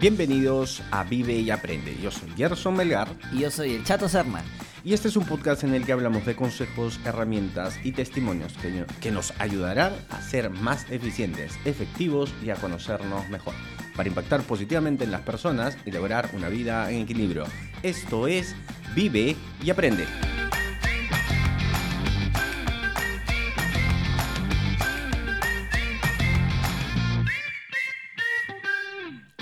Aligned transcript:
Bienvenidos 0.00 0.82
a 0.92 1.04
Vive 1.04 1.34
y 1.34 1.50
Aprende. 1.50 1.94
Yo 2.02 2.10
soy 2.10 2.30
Gerson 2.34 2.74
Melgar. 2.74 3.08
Y 3.32 3.40
yo 3.40 3.50
soy 3.50 3.74
el 3.74 3.84
Chato 3.84 4.08
Serna. 4.08 4.42
Y 4.82 4.94
este 4.94 5.08
es 5.08 5.16
un 5.16 5.26
podcast 5.26 5.62
en 5.62 5.74
el 5.74 5.84
que 5.84 5.92
hablamos 5.92 6.24
de 6.24 6.34
consejos, 6.34 6.98
herramientas 7.04 7.78
y 7.84 7.92
testimonios 7.92 8.54
que, 8.54 8.86
que 8.98 9.10
nos 9.10 9.38
ayudarán 9.38 9.92
a 10.08 10.22
ser 10.22 10.48
más 10.48 10.90
eficientes, 10.90 11.52
efectivos 11.66 12.32
y 12.42 12.48
a 12.48 12.54
conocernos 12.54 13.28
mejor, 13.28 13.52
para 13.94 14.08
impactar 14.08 14.40
positivamente 14.40 15.04
en 15.04 15.10
las 15.10 15.20
personas 15.20 15.76
y 15.84 15.90
lograr 15.90 16.30
una 16.32 16.48
vida 16.48 16.90
en 16.90 17.02
equilibrio. 17.02 17.44
Esto 17.82 18.26
es 18.26 18.56
Vive 18.94 19.36
y 19.62 19.68
Aprende. 19.68 20.06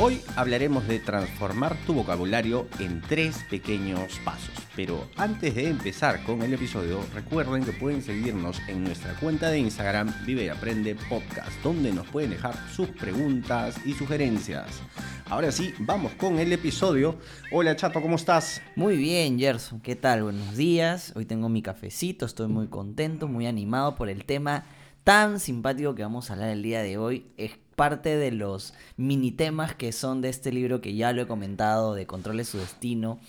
Hoy 0.01 0.21
hablaremos 0.37 0.87
de 0.87 1.01
transformar 1.01 1.77
tu 1.85 1.93
vocabulario 1.93 2.69
en 2.79 3.01
tres 3.01 3.45
pequeños 3.51 4.21
pasos. 4.25 4.55
Pero 4.77 5.09
antes 5.17 5.57
de 5.57 5.69
empezar 5.69 6.23
con 6.23 6.41
el 6.43 6.55
episodio, 6.55 7.01
recuerden 7.13 7.65
que 7.65 7.73
pueden 7.73 8.01
seguirnos 8.01 8.61
en 8.69 8.85
nuestra 8.85 9.15
cuenta 9.15 9.51
de 9.51 9.59
Instagram 9.59 10.15
Vive 10.25 10.45
y 10.45 10.49
Aprende 10.51 10.95
Podcast, 10.95 11.51
donde 11.65 11.93
nos 11.93 12.07
pueden 12.07 12.31
dejar 12.31 12.55
sus 12.69 12.87
preguntas 12.91 13.85
y 13.85 13.93
sugerencias. 13.93 14.83
Ahora 15.29 15.51
sí, 15.51 15.75
vamos 15.81 16.13
con 16.13 16.39
el 16.39 16.53
episodio. 16.53 17.17
Hola 17.51 17.75
Chato, 17.75 18.01
¿cómo 18.01 18.15
estás? 18.15 18.63
Muy 18.77 18.97
bien, 18.97 19.37
Gerson. 19.37 19.81
¿Qué 19.81 19.97
tal? 19.97 20.23
Buenos 20.23 20.57
días. 20.57 21.13
Hoy 21.17 21.25
tengo 21.25 21.49
mi 21.49 21.61
cafecito, 21.61 22.25
estoy 22.25 22.47
muy 22.47 22.69
contento, 22.69 23.27
muy 23.27 23.49
animado 23.49 23.97
por 23.97 24.09
el 24.09 24.25
tema 24.25 24.65
tan 25.03 25.41
simpático 25.41 25.97
que 25.97 26.05
vamos 26.05 26.31
a 26.31 26.35
hablar 26.35 26.51
el 26.51 26.63
día 26.63 26.83
de 26.83 26.99
hoy. 26.99 27.27
Es 27.37 27.59
parte 27.79 28.17
de 28.17 28.33
los 28.33 28.75
mini 28.97 29.31
temas 29.31 29.73
que 29.75 29.93
son 29.93 30.21
de 30.21 30.29
este 30.29 30.51
libro 30.51 30.81
que 30.81 30.97
ya 30.97 31.13
lo 31.13 31.23
he 31.23 31.27
comentado, 31.29 31.95
de 31.95 32.07
Controle 32.07 32.45
su 32.45 32.59
Destino, 32.59 33.21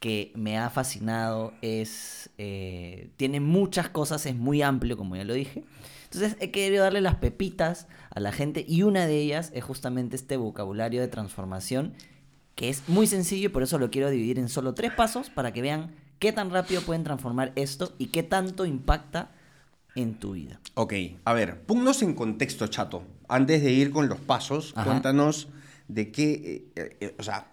que 0.00 0.32
me 0.34 0.58
ha 0.58 0.70
fascinado. 0.70 1.52
Es, 1.60 2.30
eh, 2.38 3.10
tiene 3.18 3.40
muchas 3.40 3.90
cosas, 3.90 4.24
es 4.24 4.34
muy 4.34 4.62
amplio, 4.62 4.96
como 4.96 5.16
ya 5.16 5.24
lo 5.24 5.34
dije. 5.34 5.64
Entonces 6.04 6.36
he 6.40 6.50
querido 6.50 6.82
darle 6.82 7.02
las 7.02 7.16
pepitas 7.16 7.88
a 8.08 8.20
la 8.20 8.32
gente 8.32 8.64
y 8.66 8.82
una 8.84 9.06
de 9.06 9.18
ellas 9.18 9.52
es 9.54 9.62
justamente 9.62 10.16
este 10.16 10.38
vocabulario 10.38 11.02
de 11.02 11.08
transformación 11.08 11.92
que 12.54 12.70
es 12.70 12.88
muy 12.88 13.06
sencillo 13.06 13.46
y 13.46 13.52
por 13.52 13.62
eso 13.62 13.78
lo 13.78 13.90
quiero 13.90 14.10
dividir 14.10 14.38
en 14.38 14.48
solo 14.48 14.74
tres 14.74 14.92
pasos 14.92 15.28
para 15.30 15.52
que 15.52 15.62
vean 15.62 15.94
qué 16.18 16.32
tan 16.32 16.50
rápido 16.50 16.80
pueden 16.80 17.04
transformar 17.04 17.52
esto 17.54 17.94
y 17.98 18.06
qué 18.06 18.22
tanto 18.22 18.66
impacta 18.66 19.30
en 19.94 20.14
tu 20.14 20.32
vida. 20.32 20.60
Ok, 20.74 20.94
a 21.24 21.32
ver, 21.32 21.60
ponnos 21.62 22.02
en 22.02 22.14
contexto, 22.14 22.66
chato. 22.66 23.02
Antes 23.28 23.62
de 23.62 23.72
ir 23.72 23.90
con 23.90 24.08
los 24.08 24.18
pasos, 24.18 24.72
cuéntanos 24.72 25.48
de 25.88 26.10
qué, 26.12 26.70
eh, 26.76 26.96
eh, 27.00 27.14
o 27.18 27.22
sea, 27.22 27.46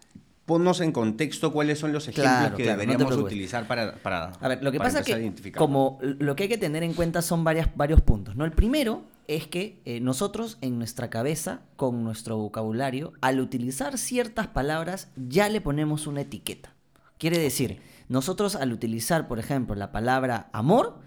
ponnos 0.47 0.79
en 0.79 0.93
contexto 0.93 1.51
cuáles 1.51 1.77
son 1.77 1.91
los 1.91 2.07
ejemplos 2.07 2.53
que 2.55 2.63
deberíamos 2.63 3.15
utilizar 3.17 3.67
para, 3.67 3.95
para, 3.95 4.31
A 4.39 4.47
ver, 4.47 4.63
lo 4.63 4.71
que 4.71 4.79
pasa 4.79 5.01
es 5.01 5.05
que 5.05 5.51
como 5.51 5.99
lo 6.01 6.35
que 6.35 6.43
hay 6.43 6.49
que 6.49 6.57
tener 6.57 6.83
en 6.83 6.93
cuenta 6.93 7.21
son 7.21 7.43
varias, 7.43 7.69
varios 7.75 8.01
puntos, 8.01 8.35
¿no? 8.35 8.45
El 8.45 8.53
primero 8.53 9.03
es 9.27 9.47
que 9.47 9.81
eh, 9.83 9.99
nosotros 9.99 10.57
en 10.61 10.77
nuestra 10.77 11.09
cabeza, 11.09 11.61
con 11.75 12.03
nuestro 12.03 12.37
vocabulario, 12.37 13.11
al 13.19 13.41
utilizar 13.41 13.97
ciertas 13.97 14.47
palabras, 14.47 15.09
ya 15.17 15.49
le 15.49 15.59
ponemos 15.59 16.07
una 16.07 16.21
etiqueta. 16.21 16.73
Quiere 17.17 17.39
decir, 17.39 17.81
nosotros 18.07 18.55
al 18.55 18.71
utilizar, 18.71 19.27
por 19.27 19.39
ejemplo, 19.39 19.75
la 19.75 19.91
palabra 19.91 20.49
amor, 20.53 20.99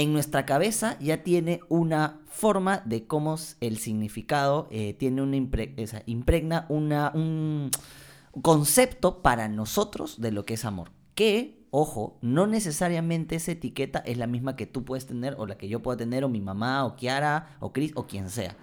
en 0.00 0.14
nuestra 0.14 0.46
cabeza 0.46 0.96
ya 0.98 1.22
tiene 1.22 1.60
una 1.68 2.20
forma 2.26 2.78
de 2.86 3.06
cómo 3.06 3.36
el 3.60 3.76
significado 3.76 4.66
eh, 4.70 4.94
tiene 4.94 5.20
una 5.20 5.36
impregna 5.36 6.64
una, 6.70 7.12
un 7.14 7.70
concepto 8.40 9.20
para 9.20 9.48
nosotros 9.48 10.18
de 10.18 10.32
lo 10.32 10.46
que 10.46 10.54
es 10.54 10.64
amor. 10.64 10.92
Que, 11.14 11.66
ojo, 11.70 12.18
no 12.22 12.46
necesariamente 12.46 13.36
esa 13.36 13.52
etiqueta 13.52 13.98
es 13.98 14.16
la 14.16 14.26
misma 14.26 14.56
que 14.56 14.66
tú 14.66 14.86
puedes 14.86 15.06
tener 15.06 15.34
o 15.38 15.46
la 15.46 15.58
que 15.58 15.68
yo 15.68 15.82
pueda 15.82 15.98
tener 15.98 16.24
o 16.24 16.30
mi 16.30 16.40
mamá 16.40 16.86
o 16.86 16.96
Kiara 16.96 17.58
o 17.60 17.74
Chris 17.74 17.92
o 17.94 18.06
quien 18.06 18.30
sea. 18.30 18.56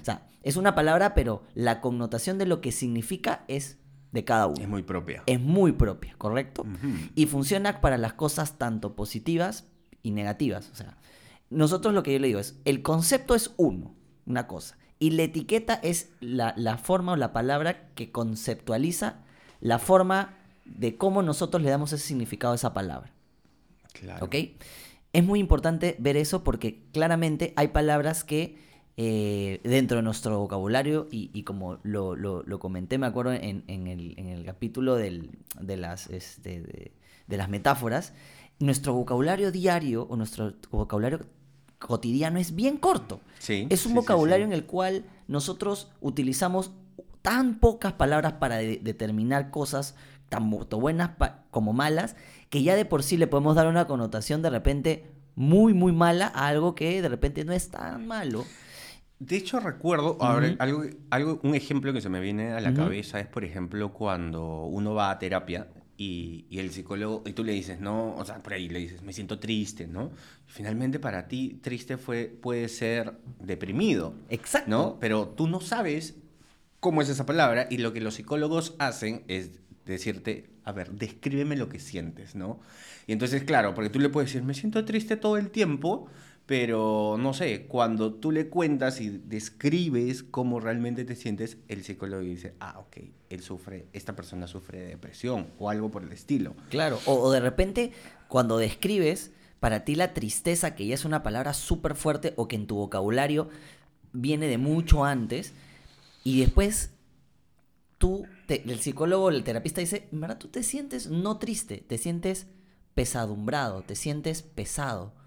O 0.00 0.04
sea, 0.04 0.28
es 0.44 0.56
una 0.56 0.76
palabra, 0.76 1.14
pero 1.14 1.42
la 1.54 1.80
connotación 1.80 2.38
de 2.38 2.46
lo 2.46 2.60
que 2.60 2.70
significa 2.70 3.44
es 3.48 3.78
de 4.12 4.24
cada 4.24 4.46
uno. 4.46 4.60
Es 4.60 4.68
muy 4.68 4.84
propia. 4.84 5.24
Es 5.26 5.40
muy 5.40 5.72
propia, 5.72 6.14
¿correcto? 6.18 6.64
Y 7.16 7.26
funciona 7.26 7.80
para 7.80 7.98
las 7.98 8.12
cosas 8.12 8.58
tanto 8.58 8.94
positivas 8.94 9.64
y 10.04 10.12
negativas. 10.12 10.70
O 10.70 10.76
sea, 10.76 10.96
nosotros 11.50 11.92
lo 11.92 12.04
que 12.04 12.12
yo 12.12 12.20
le 12.20 12.28
digo 12.28 12.38
es, 12.38 12.56
el 12.64 12.82
concepto 12.82 13.34
es 13.34 13.52
uno, 13.56 13.92
una 14.26 14.46
cosa, 14.46 14.78
y 15.00 15.10
la 15.10 15.24
etiqueta 15.24 15.74
es 15.82 16.10
la, 16.20 16.78
forma 16.78 17.12
o 17.12 17.16
la 17.16 17.32
palabra 17.32 17.88
que 17.96 18.12
conceptualiza 18.12 19.24
la 19.60 19.80
forma 19.80 20.36
de 20.64 20.96
cómo 20.96 21.22
nosotros 21.22 21.62
le 21.62 21.70
damos 21.70 21.92
ese 21.92 22.06
significado 22.06 22.52
a 22.52 22.56
esa 22.56 22.72
palabra. 22.72 23.12
Claro. 23.92 24.26
¿Ok? 24.26 24.36
Es 25.12 25.24
muy 25.24 25.40
importante 25.40 25.96
ver 25.98 26.16
eso 26.16 26.44
porque 26.44 26.84
claramente 26.92 27.52
hay 27.56 27.68
palabras 27.68 28.24
que 28.24 28.58
eh, 28.96 29.60
dentro 29.64 29.96
de 29.96 30.04
nuestro 30.04 30.38
vocabulario, 30.38 31.08
y, 31.10 31.42
como 31.42 31.78
lo, 31.82 32.58
comenté, 32.60 32.96
me 32.96 33.06
acuerdo 33.06 33.32
en, 33.32 33.64
el, 33.66 34.44
capítulo 34.44 34.94
de, 34.94 35.30
las, 35.76 36.08
este, 36.10 36.92
de, 37.26 37.36
las 37.36 37.48
metáforas, 37.48 38.12
nuestro 38.58 38.94
vocabulario 38.94 39.52
diario 39.52 40.04
o 40.04 40.16
nuestro 40.16 40.54
vocabulario 40.70 41.20
cotidiano 41.78 42.38
es 42.38 42.54
bien 42.54 42.76
corto. 42.76 43.20
es 43.48 43.86
un 43.86 43.94
vocabulario 43.94 44.46
en 44.46 44.52
el 44.52 44.64
cual 44.64 45.04
nosotros 45.28 45.90
utilizamos 46.00 46.72
tan 47.22 47.58
pocas 47.58 47.92
palabras 47.94 48.34
para 48.34 48.56
determinar 48.56 49.50
cosas 49.50 49.94
tan 50.28 50.50
buenas 50.50 51.10
como 51.50 51.72
malas, 51.72 52.16
que 52.50 52.62
ya 52.62 52.74
de 52.76 52.84
por 52.84 53.02
sí 53.02 53.16
le 53.16 53.26
podemos 53.26 53.54
dar 53.54 53.66
una 53.66 53.86
connotación 53.86 54.42
de 54.42 54.50
repente 54.50 55.06
muy, 55.34 55.74
muy 55.74 55.92
mala 55.92 56.26
a 56.34 56.48
algo 56.48 56.74
que 56.74 57.02
de 57.02 57.08
repente 57.08 57.44
no 57.44 57.52
es 57.52 57.70
tan 57.70 58.06
malo. 58.06 58.44
De 59.18 59.36
hecho, 59.36 59.60
recuerdo, 59.60 60.18
algo, 60.20 60.82
algo, 61.10 61.40
un 61.42 61.54
ejemplo 61.54 61.92
que 61.92 62.00
se 62.00 62.08
me 62.08 62.20
viene 62.20 62.52
a 62.52 62.60
la 62.60 62.74
cabeza 62.74 63.20
es, 63.20 63.26
por 63.26 63.44
ejemplo, 63.44 63.92
cuando 63.92 64.64
uno 64.64 64.94
va 64.94 65.10
a 65.10 65.18
terapia 65.18 65.68
y, 65.96 66.46
el 66.50 66.70
psicólogo, 66.70 67.22
y 67.26 67.32
tú 67.32 67.44
le 67.44 67.52
dices, 67.52 67.80
no, 67.80 68.14
o 68.16 68.24
sea, 68.24 68.42
por 68.42 68.54
ahí 68.54 68.68
le 68.68 68.80
dices, 68.80 69.02
me 69.02 69.12
siento 69.12 69.38
triste, 69.38 69.86
¿no? 69.86 70.10
Finalmente 70.46 70.98
para 70.98 71.28
ti 71.28 71.58
triste 71.62 71.96
fue, 71.96 72.26
puede 72.26 72.68
ser 72.68 73.14
deprimido. 73.40 74.14
Exacto. 74.28 74.70
¿No? 74.70 74.98
Pero 75.00 75.28
tú 75.28 75.46
no 75.46 75.60
sabes 75.60 76.16
cómo 76.80 77.00
es 77.00 77.08
esa 77.08 77.26
palabra 77.26 77.66
y 77.70 77.78
lo 77.78 77.92
que 77.92 78.00
los 78.00 78.14
psicólogos 78.14 78.74
hacen 78.78 79.24
es 79.28 79.52
decirte, 79.86 80.50
a 80.64 80.72
ver, 80.72 80.92
descríbeme 80.92 81.56
lo 81.56 81.68
que 81.68 81.78
sientes, 81.78 82.34
¿no? 82.34 82.60
Y 83.06 83.12
entonces, 83.12 83.44
claro, 83.44 83.74
porque 83.74 83.90
tú 83.90 84.00
le 84.00 84.08
puedes 84.08 84.30
decir, 84.30 84.42
me 84.42 84.54
siento 84.54 84.84
triste 84.84 85.16
todo 85.16 85.36
el 85.36 85.50
tiempo, 85.50 86.08
pero 86.46 87.16
no 87.18 87.32
sé, 87.32 87.66
cuando 87.66 88.12
tú 88.12 88.30
le 88.30 88.48
cuentas 88.48 89.00
y 89.00 89.08
describes 89.08 90.22
cómo 90.22 90.60
realmente 90.60 91.04
te 91.04 91.16
sientes, 91.16 91.56
el 91.68 91.84
psicólogo 91.84 92.22
dice, 92.22 92.54
ah, 92.60 92.78
ok, 92.80 92.98
él 93.30 93.42
sufre, 93.42 93.86
esta 93.94 94.14
persona 94.14 94.46
sufre 94.46 94.80
de 94.80 94.86
depresión 94.88 95.46
o 95.58 95.70
algo 95.70 95.90
por 95.90 96.02
el 96.02 96.12
estilo. 96.12 96.54
Claro, 96.68 96.98
o, 97.06 97.32
de 97.32 97.40
repente 97.40 97.92
cuando 98.28 98.58
describes 98.58 99.32
para 99.58 99.84
ti 99.84 99.94
la 99.94 100.12
tristeza, 100.12 100.74
que 100.74 100.86
ya 100.86 100.94
es 100.94 101.06
una 101.06 101.22
palabra 101.22 101.54
súper 101.54 101.94
fuerte 101.94 102.34
o 102.36 102.46
que 102.46 102.56
en 102.56 102.66
tu 102.66 102.76
vocabulario 102.76 103.48
viene 104.12 104.46
de 104.46 104.58
mucho 104.58 105.04
antes, 105.04 105.54
y 106.24 106.40
después 106.40 106.90
tú, 107.96 108.26
el 108.48 108.80
psicólogo, 108.80 109.30
el 109.30 109.44
terapista 109.44 109.80
dice, 109.80 110.08
en 110.12 110.20
verdad 110.20 110.36
tú 110.36 110.48
te 110.48 110.62
sientes 110.62 111.08
no 111.08 111.38
triste, 111.38 111.78
te 111.78 111.96
sientes 111.96 112.46
pesadumbrado, 112.94 113.80
te 113.80 113.96
sientes 113.96 114.42
pesado 114.42 115.23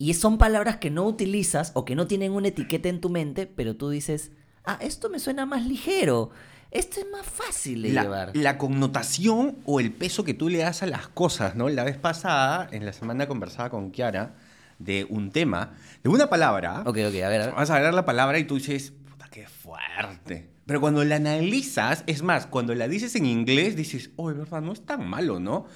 y 0.00 0.14
son 0.14 0.38
palabras 0.38 0.78
que 0.78 0.88
no 0.88 1.04
utilizas 1.04 1.72
o 1.74 1.84
que 1.84 1.94
no 1.94 2.06
tienen 2.06 2.32
una 2.32 2.48
etiqueta 2.48 2.88
en 2.88 3.02
tu 3.02 3.10
mente, 3.10 3.46
pero 3.46 3.76
tú 3.76 3.90
dices, 3.90 4.32
ah, 4.64 4.78
esto 4.80 5.10
me 5.10 5.18
suena 5.18 5.44
más 5.44 5.66
ligero. 5.66 6.30
Esto 6.70 7.00
es 7.00 7.06
más 7.12 7.26
fácil 7.26 7.82
de 7.82 7.90
llevar. 7.90 8.34
La 8.34 8.56
connotación 8.56 9.58
o 9.66 9.78
el 9.78 9.92
peso 9.92 10.24
que 10.24 10.32
tú 10.32 10.48
le 10.48 10.60
das 10.60 10.82
a 10.82 10.86
las 10.86 11.08
cosas, 11.08 11.54
¿no? 11.54 11.68
La 11.68 11.84
vez 11.84 11.98
pasada, 11.98 12.66
en 12.72 12.86
la 12.86 12.94
semana 12.94 13.28
conversaba 13.28 13.68
con 13.68 13.90
Kiara 13.90 14.36
de 14.78 15.06
un 15.10 15.32
tema, 15.32 15.74
de 16.02 16.08
una 16.08 16.30
palabra. 16.30 16.80
Ok, 16.86 16.96
ok, 16.96 16.96
a 16.96 17.28
ver. 17.28 17.42
A 17.42 17.46
ver. 17.46 17.54
Vas 17.54 17.68
a 17.68 17.78
ver 17.78 17.92
la 17.92 18.06
palabra 18.06 18.38
y 18.38 18.44
tú 18.44 18.54
dices, 18.54 18.94
puta, 19.06 19.28
qué 19.30 19.46
fuerte. 19.48 20.48
Pero 20.64 20.80
cuando 20.80 21.04
la 21.04 21.16
analizas, 21.16 22.04
es 22.06 22.22
más, 22.22 22.46
cuando 22.46 22.74
la 22.74 22.88
dices 22.88 23.14
en 23.16 23.26
inglés, 23.26 23.76
dices, 23.76 24.12
oh, 24.16 24.28
verdad, 24.28 24.62
no 24.62 24.72
es 24.72 24.80
tan 24.80 25.06
malo, 25.06 25.38
¿no? 25.40 25.66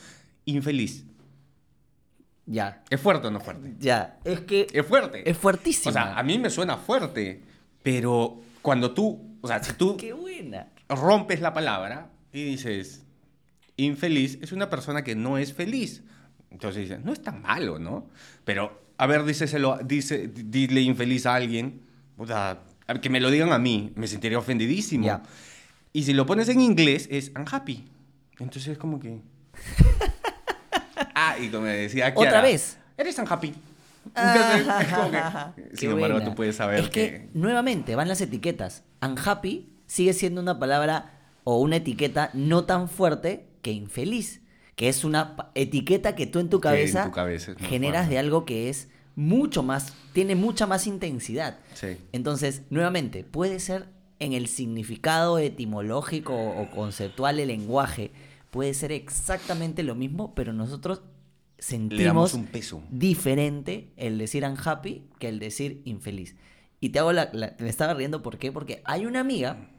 Infeliz. 0.47 1.05
Ya. 2.47 2.83
¿Es 2.91 3.01
fuerte 3.01 3.29
o 3.29 3.31
no 3.31 3.41
fuerte? 3.41 3.75
Ya. 3.79 4.19
Es 4.25 4.41
que. 4.41 4.67
Es 4.73 4.87
fuerte. 4.87 5.29
Es 5.29 5.37
fuertísimo. 5.37 5.91
O 5.91 5.93
sea, 5.93 6.19
a 6.19 6.23
mí 6.23 6.39
me 6.39 6.51
suena 6.51 6.77
fuerte. 6.77 7.43
Pero 7.83 8.41
cuando 8.63 8.93
tú. 8.93 9.39
O 9.41 9.49
sea, 9.49 9.63
si 9.63 9.73
tú. 9.75 9.97
¡Qué 9.99 10.13
buena! 10.13 10.69
Rompes 10.89 11.41
la 11.41 11.53
palabra 11.53 12.11
y 12.33 12.45
dices. 12.45 13.05
Infeliz 13.77 14.39
es 14.41 14.53
una 14.53 14.71
persona 14.71 15.03
que 15.03 15.17
no 15.17 15.37
es 15.37 15.53
feliz. 15.53 16.05
Entonces 16.51 16.83
dices, 16.83 17.05
no 17.05 17.13
es 17.13 17.21
tan 17.21 17.43
malo, 17.43 17.81
¿no? 17.81 18.09
Pero, 18.45 18.81
a 18.97 19.07
ver, 19.09 19.25
díseselo, 19.25 19.79
dice, 19.85 20.29
dile 20.29 20.83
infeliz 20.83 21.27
a 21.27 21.35
alguien. 21.35 21.81
O 22.17 22.25
sea, 22.25 22.63
que 23.03 23.11
me 23.11 23.21
lo 23.21 23.31
digan 23.33 23.53
a 23.53 23.59
mí, 23.59 23.93
me 23.97 24.07
sentiría 24.07 24.39
ofendidísimo. 24.39 25.21
Y 25.93 26.05
si 26.05 26.13
lo 26.13 26.27
pones 26.27 26.49
en 26.49 26.61
inglés 26.61 27.09
es 27.11 27.33
unhappy. 27.35 27.85
Entonces 28.39 28.69
es 28.69 28.79
como 28.79 29.01
que... 29.01 29.21
ah, 31.15 31.37
y 31.39 31.49
como 31.49 31.65
me 31.65 31.75
decía 31.77 32.15
Kiara, 32.15 32.29
Otra 32.31 32.43
vez. 32.43 32.79
Eres 32.97 33.19
unhappy. 33.19 33.55
Entonces, 34.15 34.67
es 34.89 34.93
como 34.95 35.11
que- 35.11 35.63
Qué 35.71 35.77
sin 35.77 35.91
embargo, 35.91 36.15
buena. 36.17 36.31
tú 36.31 36.35
puedes 36.37 36.57
saber 36.57 36.81
es 36.81 36.89
que, 36.91 37.29
nuevamente 37.35 37.97
van 37.97 38.09
las 38.09 38.21
etiquetas. 38.21 38.83
Unhappy 39.03 39.73
sigue 39.87 40.13
siendo 40.13 40.41
una 40.41 40.59
palabra 40.59 41.13
o 41.45 41.59
una 41.61 41.77
etiqueta 41.77 42.31
no 42.35 42.65
tan 42.65 42.89
fuerte 42.89 43.47
que 43.63 43.73
infeliz, 43.73 44.43
que 44.77 44.89
es 44.89 45.05
una 45.05 45.37
etiqueta 45.55 46.15
que 46.17 46.27
tú 46.27 46.39
en 46.39 46.49
tu 46.51 46.57
en 46.57 46.63
cabeza, 46.63 47.05
tu 47.05 47.11
cabeza 47.13 47.53
es 47.53 47.61
más 47.61 47.69
generas 47.69 48.03
fuerte. 48.03 48.15
de 48.15 48.19
algo 48.19 48.45
que 48.45 48.69
es 48.69 48.89
mucho 49.17 49.63
más, 49.63 49.93
tiene 50.13 50.35
mucha 50.35 50.67
más 50.67 50.87
intensidad. 50.87 51.59
Sí. 51.75 51.97
Entonces, 52.13 52.63
nuevamente, 52.71 53.25
puede 53.25 53.61
ser 53.61 53.87
en 54.19 54.33
el 54.33 54.49
significado 54.49 55.39
etimológico 55.39 56.35
o 56.35 56.71
conceptual 56.71 57.37
del 57.37 57.49
lenguaje, 57.49 58.11
puede 58.55 58.73
ser 58.73 58.93
exactamente 58.93 59.83
lo 59.83 59.97
mismo, 59.97 60.33
pero 60.37 60.53
nosotros 60.53 61.03
sentimos 61.59 61.99
Le 61.99 62.05
damos 62.05 62.35
un 62.35 62.47
peso. 62.47 62.85
diferente 62.89 63.93
el 63.97 64.17
decir 64.17 64.45
unhappy 64.45 65.09
que 65.19 65.29
el 65.29 65.41
decir 65.41 65.83
infeliz. 65.85 66.37
Y 66.79 66.91
te 66.91 67.01
hago 67.01 67.13
la, 67.13 67.31
la- 67.33 67.57
me 67.59 67.69
estaba 67.69 67.95
riendo, 67.95 68.23
¿por 68.23 68.39
qué? 68.39 68.53
Porque 68.53 68.81
hay 68.85 69.07
una 69.07 69.19
amiga 69.19 69.71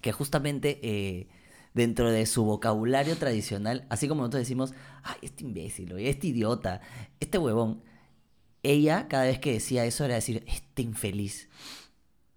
que 0.00 0.12
justamente 0.12 0.78
eh, 0.82 1.26
dentro 1.74 2.12
de 2.12 2.26
su 2.26 2.44
vocabulario 2.44 3.16
tradicional, 3.16 3.86
así 3.90 4.06
como 4.06 4.20
nosotros 4.22 4.42
decimos, 4.42 4.72
ay, 5.02 5.16
este 5.22 5.42
imbécil, 5.42 5.92
oye, 5.92 6.08
este 6.10 6.28
idiota, 6.28 6.80
este 7.18 7.38
huevón, 7.38 7.82
ella 8.62 9.08
cada 9.08 9.24
vez 9.24 9.40
que 9.40 9.52
decía 9.54 9.84
eso 9.84 10.04
era 10.04 10.14
decir, 10.14 10.44
este 10.46 10.82
infeliz. 10.82 11.48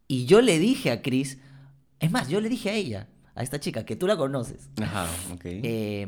Y 0.08 0.26
yo 0.26 0.42
le 0.42 0.58
dije 0.58 0.90
a 0.90 1.02
Chris, 1.04 1.38
es 2.00 2.10
más, 2.10 2.28
yo 2.28 2.42
le 2.42 2.50
dije 2.50 2.70
a 2.72 2.74
ella, 2.74 3.08
a 3.36 3.44
esta 3.44 3.60
chica, 3.60 3.86
que 3.86 3.96
tú 3.96 4.08
la 4.08 4.16
conoces, 4.18 4.70
Ajá, 4.82 5.08
ok. 5.34 5.42
eh, 5.46 6.08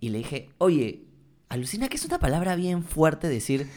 y 0.00 0.08
le 0.10 0.18
dije, 0.18 0.50
oye, 0.58 1.04
alucina 1.48 1.88
que 1.88 1.96
es 1.96 2.04
una 2.04 2.18
palabra 2.18 2.54
bien 2.56 2.84
fuerte 2.84 3.28
decir, 3.28 3.68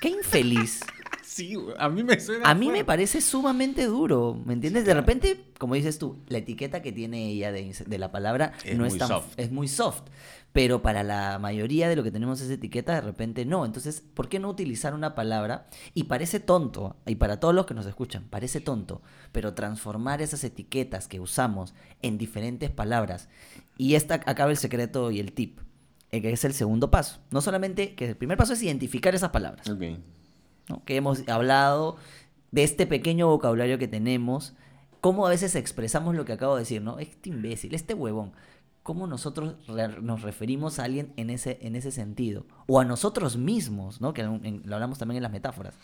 qué 0.00 0.08
infeliz. 0.08 0.80
sí, 1.22 1.56
a 1.78 1.88
mí 1.88 2.02
me 2.02 2.18
suena 2.18 2.48
A 2.48 2.54
mí 2.54 2.70
me 2.70 2.84
parece 2.84 3.20
sumamente 3.20 3.84
duro, 3.86 4.40
¿me 4.44 4.54
entiendes? 4.54 4.84
De 4.84 4.94
repente, 4.94 5.44
como 5.58 5.74
dices 5.74 5.98
tú, 5.98 6.18
la 6.28 6.38
etiqueta 6.38 6.82
que 6.82 6.92
tiene 6.92 7.28
ella 7.30 7.52
de, 7.52 7.72
de 7.86 7.98
la 7.98 8.10
palabra 8.10 8.52
Es 8.64 8.76
no 8.76 8.86
es 8.86 8.96
tan 8.98 9.08
soft. 9.08 9.34
es 9.36 9.50
muy 9.52 9.68
soft, 9.68 10.02
pero 10.52 10.82
para 10.82 11.02
la 11.02 11.38
mayoría 11.38 11.88
de 11.88 11.96
lo 11.96 12.02
que 12.02 12.10
tenemos 12.10 12.40
esa 12.40 12.52
etiqueta 12.52 12.94
de 12.94 13.00
repente 13.00 13.44
no. 13.44 13.64
Entonces, 13.64 14.02
¿por 14.14 14.28
qué 14.28 14.38
no 14.38 14.48
utilizar 14.48 14.94
una 14.94 15.14
palabra? 15.14 15.68
Y 15.94 16.04
parece 16.04 16.40
tonto, 16.40 16.96
y 17.06 17.16
para 17.16 17.38
todos 17.38 17.54
los 17.54 17.66
que 17.66 17.74
nos 17.74 17.86
escuchan, 17.86 18.24
parece 18.30 18.60
tonto, 18.60 19.02
pero 19.32 19.54
transformar 19.54 20.22
esas 20.22 20.42
etiquetas 20.44 21.08
que 21.08 21.20
usamos 21.20 21.74
en 22.02 22.18
diferentes 22.18 22.70
palabras. 22.70 23.28
Y 23.78 23.94
esta 23.94 24.14
acaba 24.14 24.50
el 24.50 24.56
secreto 24.56 25.10
y 25.10 25.20
el 25.20 25.32
tip, 25.32 25.60
eh, 26.10 26.20
que 26.20 26.32
es 26.32 26.44
el 26.44 26.52
segundo 26.52 26.90
paso. 26.90 27.20
No 27.30 27.40
solamente 27.40 27.94
que 27.94 28.08
el 28.08 28.16
primer 28.16 28.36
paso 28.36 28.52
es 28.54 28.62
identificar 28.62 29.14
esas 29.14 29.30
palabras. 29.30 29.68
Ok. 29.68 29.82
¿no? 30.68 30.84
que 30.84 30.96
hemos 30.96 31.28
hablado 31.28 31.96
de 32.52 32.62
este 32.62 32.86
pequeño 32.86 33.28
vocabulario 33.28 33.78
que 33.78 33.88
tenemos, 33.88 34.54
cómo 35.00 35.26
a 35.26 35.30
veces 35.30 35.54
expresamos 35.54 36.14
lo 36.14 36.24
que 36.24 36.32
acabo 36.32 36.54
de 36.54 36.60
decir, 36.60 36.82
¿no? 36.82 36.98
Este 36.98 37.30
imbécil, 37.30 37.74
este 37.74 37.94
huevón. 37.94 38.32
¿Cómo 38.82 39.06
nosotros 39.06 39.54
re- 39.68 40.00
nos 40.00 40.22
referimos 40.22 40.78
a 40.78 40.84
alguien 40.84 41.12
en 41.16 41.30
ese, 41.30 41.58
en 41.62 41.76
ese 41.76 41.90
sentido? 41.90 42.46
O 42.66 42.80
a 42.80 42.84
nosotros 42.84 43.36
mismos, 43.36 44.00
¿no? 44.00 44.14
Que 44.14 44.22
lo 44.22 44.74
hablamos 44.74 44.98
también 44.98 45.18
en 45.18 45.22
las 45.22 45.32
metáforas. 45.32 45.74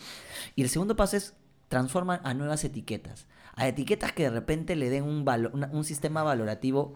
Y 0.54 0.62
el 0.62 0.68
segundo 0.70 0.96
paso 0.96 1.16
es 1.16 1.34
transformar 1.68 2.20
a 2.24 2.32
nuevas 2.34 2.64
etiquetas. 2.64 3.26
A 3.54 3.68
etiquetas 3.68 4.12
que 4.12 4.24
de 4.24 4.30
repente 4.30 4.76
le 4.76 4.88
den 4.90 5.04
un, 5.04 5.24
valo- 5.24 5.50
un 5.72 5.84
sistema 5.84 6.22
valorativo 6.22 6.94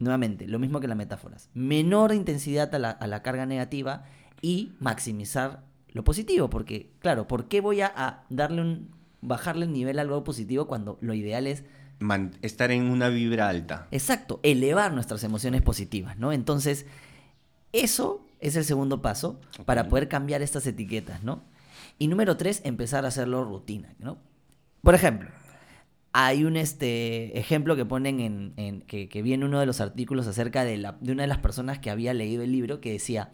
Nuevamente, 0.00 0.46
lo 0.46 0.60
mismo 0.60 0.78
que 0.78 0.86
las 0.86 0.96
metáforas. 0.96 1.50
Menor 1.54 2.14
intensidad 2.14 2.72
a 2.72 2.78
la, 2.78 2.90
a 2.90 3.06
la 3.08 3.20
carga 3.24 3.46
negativa 3.46 4.04
y 4.40 4.70
maximizar 4.78 5.64
lo 5.88 6.04
positivo. 6.04 6.48
Porque, 6.48 6.92
claro, 7.00 7.26
¿por 7.26 7.48
qué 7.48 7.60
voy 7.60 7.80
a, 7.80 7.92
a 7.96 8.24
darle 8.30 8.62
un. 8.62 8.90
bajarle 9.22 9.64
el 9.64 9.72
nivel 9.72 9.98
a 9.98 10.02
algo 10.02 10.22
positivo 10.22 10.68
cuando 10.68 10.98
lo 11.00 11.14
ideal 11.14 11.48
es. 11.48 11.64
Estar 12.42 12.70
en 12.70 12.84
una 12.90 13.08
vibra 13.08 13.48
alta. 13.48 13.88
Exacto, 13.90 14.40
elevar 14.42 14.92
nuestras 14.92 15.24
emociones 15.24 15.62
positivas, 15.62 16.16
¿no? 16.18 16.32
Entonces, 16.32 16.86
eso 17.72 18.24
es 18.40 18.56
el 18.56 18.64
segundo 18.64 19.02
paso 19.02 19.40
para 19.64 19.88
poder 19.88 20.08
cambiar 20.08 20.42
estas 20.42 20.66
etiquetas, 20.66 21.22
¿no? 21.22 21.42
Y 21.98 22.06
número 22.08 22.36
tres, 22.36 22.60
empezar 22.64 23.04
a 23.04 23.08
hacerlo 23.08 23.44
rutina, 23.44 23.94
¿no? 23.98 24.18
Por 24.82 24.94
ejemplo, 24.94 25.28
hay 26.12 26.44
un 26.44 26.56
este, 26.56 27.36
ejemplo 27.38 27.74
que 27.76 27.84
ponen 27.84 28.20
en, 28.20 28.52
en- 28.56 28.80
que, 28.82 29.08
que 29.08 29.22
vi 29.22 29.32
en 29.32 29.42
uno 29.44 29.58
de 29.60 29.66
los 29.66 29.80
artículos 29.80 30.26
acerca 30.26 30.64
de, 30.64 30.76
la, 30.78 30.92
de 31.00 31.12
una 31.12 31.24
de 31.24 31.28
las 31.28 31.38
personas 31.38 31.78
que 31.80 31.90
había 31.90 32.14
leído 32.14 32.42
el 32.44 32.52
libro 32.52 32.80
que 32.80 32.92
decía, 32.92 33.32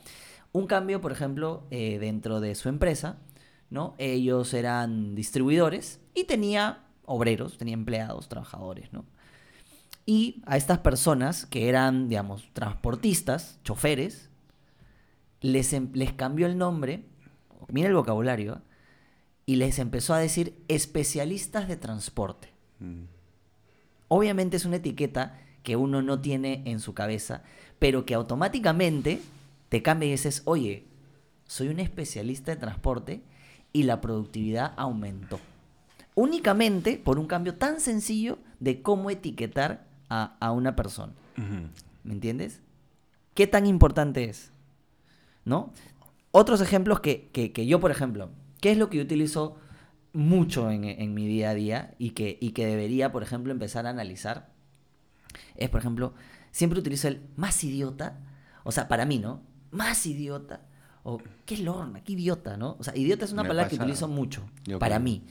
un 0.52 0.66
cambio, 0.66 1.00
por 1.00 1.12
ejemplo, 1.12 1.66
eh, 1.70 1.98
dentro 1.98 2.40
de 2.40 2.54
su 2.54 2.68
empresa, 2.70 3.18
¿no? 3.70 3.94
Ellos 3.98 4.54
eran 4.54 5.14
distribuidores 5.14 6.00
y 6.14 6.24
tenía 6.24 6.78
obreros, 7.06 7.58
tenía 7.58 7.74
empleados, 7.74 8.28
trabajadores, 8.28 8.92
¿no? 8.92 9.04
Y 10.06 10.42
a 10.46 10.56
estas 10.56 10.78
personas 10.78 11.46
que 11.46 11.68
eran, 11.68 12.08
digamos, 12.08 12.48
transportistas, 12.52 13.58
choferes, 13.64 14.28
les, 15.40 15.72
em- 15.72 15.90
les 15.94 16.12
cambió 16.12 16.46
el 16.46 16.58
nombre, 16.58 17.04
mira 17.68 17.88
el 17.88 17.94
vocabulario, 17.94 18.60
y 19.46 19.56
les 19.56 19.78
empezó 19.78 20.14
a 20.14 20.18
decir 20.18 20.54
especialistas 20.68 21.68
de 21.68 21.76
transporte. 21.76 22.48
Mm. 22.80 23.04
Obviamente 24.08 24.56
es 24.56 24.64
una 24.64 24.76
etiqueta 24.76 25.38
que 25.62 25.76
uno 25.76 26.02
no 26.02 26.20
tiene 26.20 26.62
en 26.66 26.80
su 26.80 26.94
cabeza, 26.94 27.42
pero 27.78 28.04
que 28.04 28.14
automáticamente 28.14 29.20
te 29.70 29.82
cambia 29.82 30.08
y 30.08 30.12
dices, 30.12 30.42
oye, 30.44 30.84
soy 31.46 31.68
un 31.68 31.80
especialista 31.80 32.52
de 32.52 32.60
transporte 32.60 33.22
y 33.72 33.84
la 33.84 34.00
productividad 34.00 34.72
aumentó. 34.76 35.40
Únicamente 36.14 36.96
por 37.02 37.18
un 37.18 37.26
cambio 37.26 37.54
tan 37.56 37.80
sencillo 37.80 38.38
de 38.60 38.82
cómo 38.82 39.10
etiquetar 39.10 39.86
a, 40.08 40.36
a 40.40 40.52
una 40.52 40.76
persona. 40.76 41.12
¿Me 42.04 42.12
entiendes? 42.12 42.60
¿Qué 43.34 43.46
tan 43.46 43.66
importante 43.66 44.24
es? 44.24 44.52
¿No? 45.44 45.72
Otros 46.30 46.60
ejemplos 46.60 47.00
que, 47.00 47.28
que- 47.32 47.52
que 47.52 47.66
yo, 47.66 47.80
por 47.80 47.90
ejemplo, 47.90 48.30
¿qué 48.60 48.70
es 48.72 48.78
lo 48.78 48.90
que 48.90 48.98
yo 48.98 49.02
utilizo 49.02 49.56
mucho 50.12 50.70
en, 50.70 50.84
en 50.84 51.14
mi 51.14 51.26
día 51.26 51.50
a 51.50 51.54
día 51.54 51.94
y 51.98 52.10
que, 52.10 52.38
y 52.40 52.50
que 52.52 52.66
debería, 52.66 53.10
por 53.10 53.22
ejemplo, 53.24 53.52
empezar 53.52 53.86
a 53.86 53.90
analizar? 53.90 54.52
Es, 55.56 55.68
por 55.68 55.80
ejemplo, 55.80 56.14
siempre 56.52 56.78
utilizo 56.78 57.08
el 57.08 57.22
más 57.36 57.62
idiota, 57.64 58.18
o 58.62 58.70
sea, 58.70 58.86
para 58.86 59.04
mí, 59.04 59.18
¿no? 59.18 59.42
Más 59.72 60.06
idiota, 60.06 60.60
o 61.02 61.20
qué 61.44 61.56
lorna, 61.58 62.04
qué 62.04 62.12
idiota, 62.12 62.56
¿no? 62.56 62.76
O 62.78 62.84
sea, 62.84 62.96
idiota 62.96 63.24
es 63.24 63.32
una 63.32 63.42
Me 63.42 63.48
palabra 63.48 63.68
que 63.68 63.76
pasa- 63.76 63.84
utilizo 63.84 64.06
mucho, 64.08 64.44
yo 64.64 64.78
para 64.78 64.96
creo. 64.96 65.04
mí. 65.04 65.24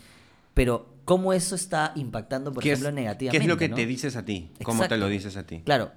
Pero, 0.54 0.94
¿cómo 1.06 1.34
eso 1.34 1.56
está 1.56 1.92
impactando, 1.96 2.52
por 2.54 2.62
¿Qué 2.64 2.72
es, 2.72 2.80
ejemplo, 2.80 2.92
negativamente? 2.96 3.38
¿Qué 3.40 3.44
es 3.44 3.50
lo 3.50 3.58
que 3.58 3.70
¿no? 3.70 3.76
te 3.76 3.86
dices 3.86 4.16
a 4.16 4.24
ti? 4.26 4.52
¿Cómo 4.64 4.88
te 4.88 4.98
lo 4.98 5.08
dices 5.08 5.36
a 5.38 5.46
ti? 5.46 5.62
Claro. 5.62 5.92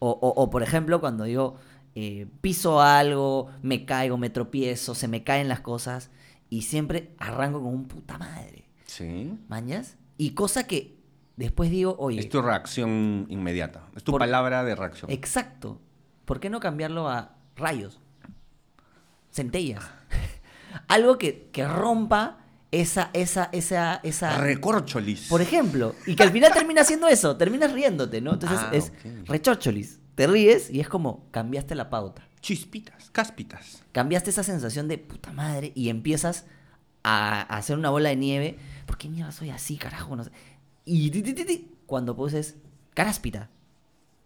O, 0.00 0.10
o- 0.10 0.42
o, 0.42 0.50
por 0.50 0.62
ejemplo, 0.62 1.00
cuando 1.00 1.24
digo, 1.24 1.56
eh, 1.94 2.26
piso 2.40 2.80
algo, 2.80 3.48
me 3.62 3.84
caigo, 3.84 4.16
me 4.18 4.30
tropiezo, 4.30 4.94
se 4.94 5.08
me 5.08 5.24
caen 5.24 5.48
las 5.48 5.60
cosas 5.60 6.10
y 6.50 6.62
siempre 6.62 7.14
arranco 7.18 7.62
con 7.62 7.74
un 7.74 7.86
puta 7.88 8.18
madre. 8.18 8.64
Sí. 8.86 9.32
¿Mañas? 9.48 9.96
Y 10.16 10.30
cosa 10.30 10.66
que 10.66 10.96
después 11.36 11.70
digo, 11.70 11.96
oye, 11.98 12.20
Es 12.20 12.28
tu 12.28 12.42
reacción 12.42 13.26
inmediata. 13.28 13.86
Es 13.96 14.02
tu 14.04 14.12
Por- 14.12 14.20
palabra 14.20 14.64
de 14.64 14.74
reacción. 14.74 15.10
exacto. 15.10 15.80
¿Por 16.24 16.40
qué 16.40 16.50
no 16.50 16.60
cambiarlo 16.60 17.08
a 17.08 17.36
rayos? 17.56 18.00
Centellas. 19.32 19.84
Algo 20.88 21.18
que, 21.18 21.48
que 21.52 21.66
rompa 21.66 22.38
esa, 22.70 23.10
esa, 23.12 23.48
esa, 23.52 24.00
esa. 24.02 24.38
Recorcholis. 24.38 25.28
Por 25.28 25.40
ejemplo, 25.40 25.94
y 26.06 26.14
que 26.14 26.22
al 26.22 26.32
final 26.32 26.52
termina 26.52 26.82
haciendo 26.82 27.08
eso, 27.08 27.36
terminas 27.36 27.72
riéndote, 27.72 28.20
¿no? 28.20 28.34
Entonces 28.34 28.58
Ah, 28.60 28.70
es 28.72 28.90
ok. 28.90 29.28
rechorcholis. 29.28 30.00
Te 30.14 30.26
ríes 30.26 30.68
y 30.70 30.80
es 30.80 30.88
como 30.88 31.30
cambiaste 31.30 31.74
la 31.74 31.90
pauta. 31.90 32.26
Chispitas, 32.40 33.10
cáspitas. 33.10 33.82
Cambiaste 33.92 34.30
esa 34.30 34.42
sensación 34.42 34.88
de 34.88 34.98
puta 34.98 35.32
madre 35.32 35.72
y 35.74 35.88
empiezas 35.88 36.44
a, 37.02 37.42
hacer 37.42 37.78
una 37.78 37.90
bola 37.90 38.10
de 38.10 38.16
nieve. 38.16 38.58
¿Por 38.86 38.98
qué 38.98 39.08
mierda 39.08 39.32
soy 39.32 39.50
así, 39.50 39.76
carajo? 39.76 40.14
No 40.16 40.24
sé. 40.24 40.30
Y 40.84 41.10
ti, 41.10 41.22
ti, 41.22 41.32
ti, 41.34 41.44
ti, 41.44 41.70
cuando 41.86 42.16
poses 42.16 42.56
caráspita, 42.94 43.50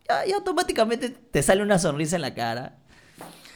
ya, 0.08 0.26
ya 0.26 0.37
automáticamente 0.37 1.11
te 1.11 1.42
sale 1.42 1.62
una 1.62 1.78
sonrisa 1.78 2.16
en 2.16 2.22
la 2.22 2.34
cara. 2.34 2.78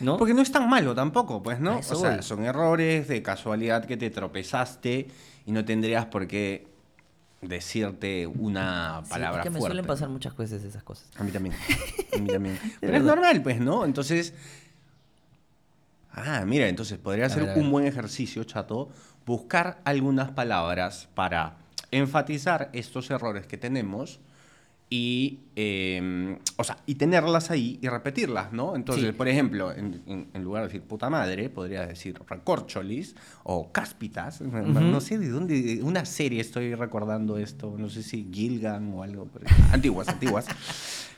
¿No? 0.00 0.16
Porque 0.16 0.34
no 0.34 0.42
es 0.42 0.52
tan 0.52 0.68
malo 0.68 0.94
tampoco, 0.94 1.42
pues, 1.42 1.58
¿no? 1.60 1.78
O 1.78 1.82
sea, 1.82 2.16
voy. 2.16 2.22
son 2.22 2.44
errores 2.44 3.08
de 3.08 3.22
casualidad 3.22 3.84
que 3.84 3.96
te 3.96 4.10
tropezaste 4.10 5.08
y 5.46 5.52
no 5.52 5.64
tendrías 5.64 6.06
por 6.06 6.26
qué 6.26 6.66
decirte 7.40 8.26
una 8.26 9.02
Sí, 9.04 9.10
palabra 9.10 9.38
es 9.40 9.44
que 9.44 9.50
me 9.50 9.58
fuerte. 9.58 9.72
suelen 9.74 9.86
pasar 9.86 10.08
muchas 10.08 10.36
veces 10.36 10.64
esas 10.64 10.82
cosas. 10.82 11.06
A 11.16 11.22
mí 11.24 11.30
también. 11.30 11.54
A 12.14 12.18
mí 12.18 12.26
también. 12.28 12.58
Pero 12.80 12.96
es 12.96 13.02
normal, 13.02 13.42
pues, 13.42 13.60
¿no? 13.60 13.84
Entonces. 13.84 14.34
Ah, 16.12 16.44
mira, 16.46 16.68
entonces 16.68 16.98
podría 16.98 17.28
ser 17.28 17.58
un 17.58 17.70
buen 17.70 17.86
ejercicio, 17.86 18.42
chato, 18.44 18.88
buscar 19.26 19.80
algunas 19.84 20.30
palabras 20.30 21.08
para 21.14 21.56
enfatizar 21.90 22.70
estos 22.72 23.10
errores 23.10 23.46
que 23.46 23.58
tenemos 23.58 24.18
y, 24.88 25.40
eh, 25.56 26.38
o 26.56 26.62
sea, 26.62 26.78
y 26.86 26.94
tenerlas 26.94 27.50
ahí 27.50 27.78
y 27.82 27.88
repetirlas, 27.88 28.52
¿no? 28.52 28.76
Entonces, 28.76 29.06
Sí. 29.06 29.12
por 29.12 29.26
ejemplo, 29.26 29.72
en, 29.72 30.00
en- 30.06 30.28
en 30.32 30.44
lugar 30.44 30.62
de 30.62 30.68
decir 30.68 30.82
puta 30.82 31.10
madre, 31.10 31.48
podría 31.50 31.84
decir 31.86 32.20
recorcholis 32.28 33.16
o 33.42 33.72
cáspitas. 33.72 34.40
No- 34.42 34.62
No 34.80 35.00
sé 35.00 35.18
de 35.18 35.28
dónde, 35.28 35.60
de 35.60 35.82
una 35.82 36.04
serie 36.04 36.40
estoy 36.40 36.74
recordando 36.76 37.36
esto, 37.38 37.74
no 37.76 37.88
sé 37.90 38.04
si 38.04 38.28
Gilgan 38.32 38.92
o 38.94 39.02
algo, 39.02 39.28
pero- 39.32 39.46
antiguas, 39.72 40.06
antiguas. 40.08 40.46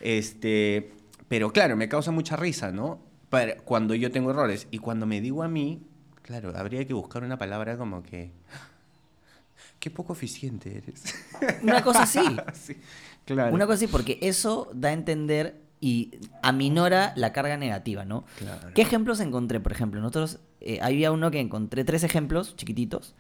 Este, 0.01 0.91
pero 1.29 1.53
claro, 1.53 1.77
me 1.77 1.89
causa 1.89 2.11
mucha 2.11 2.37
risa, 2.37 2.73
¿no? 2.73 3.01
Para- 3.29 3.57
cuando 3.59 3.95
yo 3.95 4.11
tengo 4.11 4.31
errores 4.31 4.67
y 4.71 4.79
cuando 4.79 5.05
me 5.07 5.21
digo 5.21 5.43
a 5.43 5.49
mí, 5.49 5.83
claro, 6.23 6.53
habría 6.57 6.87
que 6.87 6.95
buscar 6.95 7.23
una 7.25 7.37
palabra 7.39 7.77
como 7.77 8.03
que... 8.03 8.33
Qué 9.89 9.95
poco 9.95 10.13
eficiente 10.13 10.77
eres. 10.77 11.03
Una 11.63 11.83
cosa 11.83 12.03
así. 12.03 12.21
Sí, 12.53 12.77
claro. 13.25 13.55
Una 13.55 13.65
cosa 13.65 13.77
así, 13.77 13.87
porque 13.87 14.19
eso 14.21 14.71
da 14.75 14.91
a 14.91 14.93
entender 14.93 15.63
y 15.81 16.19
aminora 16.43 17.15
la 17.17 17.33
carga 17.33 17.57
negativa, 17.57 18.05
¿no? 18.05 18.27
Claro. 18.37 18.69
¿Qué 18.75 18.83
ejemplos 18.83 19.19
encontré? 19.21 19.61
Por 19.61 19.73
ejemplo, 19.73 19.99
nosotros, 20.03 20.41
eh, 20.61 20.79
había 20.83 21.11
uno 21.11 21.31
que 21.31 21.41
encontré, 21.41 21.85
tres 21.85 22.05
ejemplos 22.05 22.55
chiquititos. 22.57 23.15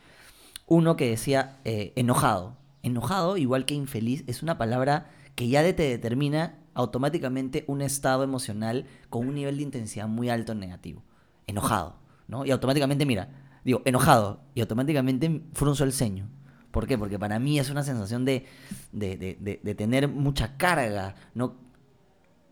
Uno 0.66 0.94
que 0.96 1.08
decía 1.08 1.58
eh, 1.64 1.94
enojado. 1.96 2.58
Enojado, 2.82 3.38
igual 3.38 3.64
que 3.64 3.72
infeliz, 3.72 4.24
es 4.26 4.42
una 4.42 4.58
palabra 4.58 5.08
que 5.34 5.48
ya 5.48 5.62
te 5.62 5.84
determina 5.84 6.58
automáticamente 6.74 7.64
un 7.66 7.80
estado 7.80 8.24
emocional 8.24 8.84
con 9.08 9.26
un 9.26 9.36
nivel 9.36 9.56
de 9.56 9.62
intensidad 9.62 10.06
muy 10.06 10.28
alto 10.28 10.52
en 10.52 10.60
negativo. 10.60 11.02
Enojado, 11.46 11.96
¿no? 12.26 12.44
Y 12.44 12.50
automáticamente, 12.50 13.06
mira, 13.06 13.30
digo, 13.64 13.80
enojado, 13.86 14.42
y 14.54 14.60
automáticamente 14.60 15.42
frunzo 15.54 15.84
el 15.84 15.94
ceño. 15.94 16.28
¿Por 16.70 16.86
qué? 16.86 16.98
Porque 16.98 17.18
para 17.18 17.38
mí 17.38 17.58
es 17.58 17.70
una 17.70 17.82
sensación 17.82 18.24
de, 18.24 18.44
de, 18.92 19.16
de- 19.62 19.74
tener 19.74 20.06
mucha 20.08 20.56
carga, 20.56 21.14
¿no? 21.34 21.56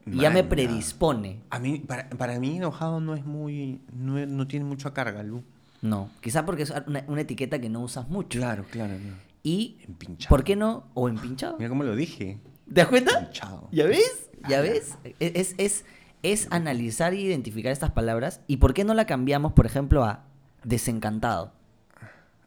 Y 0.06 0.18
ya 0.20 0.30
me 0.30 0.44
predispone. 0.44 1.42
A 1.50 1.58
mí, 1.58 1.80
para, 1.80 2.08
para 2.11 2.38
mí 2.38 2.56
enojado 2.56 3.00
no 3.00 3.14
es 3.14 3.25
muy, 3.25 3.80
no, 3.92 4.25
no 4.26 4.46
tiene 4.46 4.64
mucha 4.64 4.92
carga, 4.94 5.23
Lu. 5.23 5.42
No, 5.82 6.11
quizá 6.20 6.46
porque 6.46 6.62
es 6.62 6.73
una, 6.87 7.04
una 7.08 7.20
etiqueta 7.20 7.58
que 7.61 7.68
no 7.68 7.80
usas 7.80 8.08
mucho. 8.08 8.38
Claro, 8.38 8.64
claro. 8.70 8.94
Y, 9.42 9.76
Empinchado. 9.87 10.28
¿por 10.30 10.44
qué 10.44 10.56
no? 10.56 10.87
O 10.94 11.08
empinchado. 11.08 11.56
Mira 11.58 11.68
cómo 11.68 11.85
lo 11.85 11.94
dije. 11.94 12.40
¿Te 12.66 12.75
das 12.75 12.88
cuenta? 12.88 13.18
Empinchado. 13.18 13.68
¿Ya 13.70 13.85
ves? 13.87 14.30
¿Ya 14.49 14.61
ves? 14.61 14.96
E, 15.04 15.14
Es, 15.20 15.54
es, 15.58 15.85
es 16.23 16.49
analizar 16.50 17.12
e 17.12 17.20
identificar 17.20 17.70
estas 17.70 17.90
palabras. 17.90 18.40
¿Y 18.49 18.56
por 18.56 18.75
qué 18.75 18.82
no 18.85 18.94
la 18.94 19.06
cambiamos, 19.06 19.52
por 19.52 19.66
ejemplo, 19.66 20.02
a 20.04 20.25
desencantado? 20.64 21.52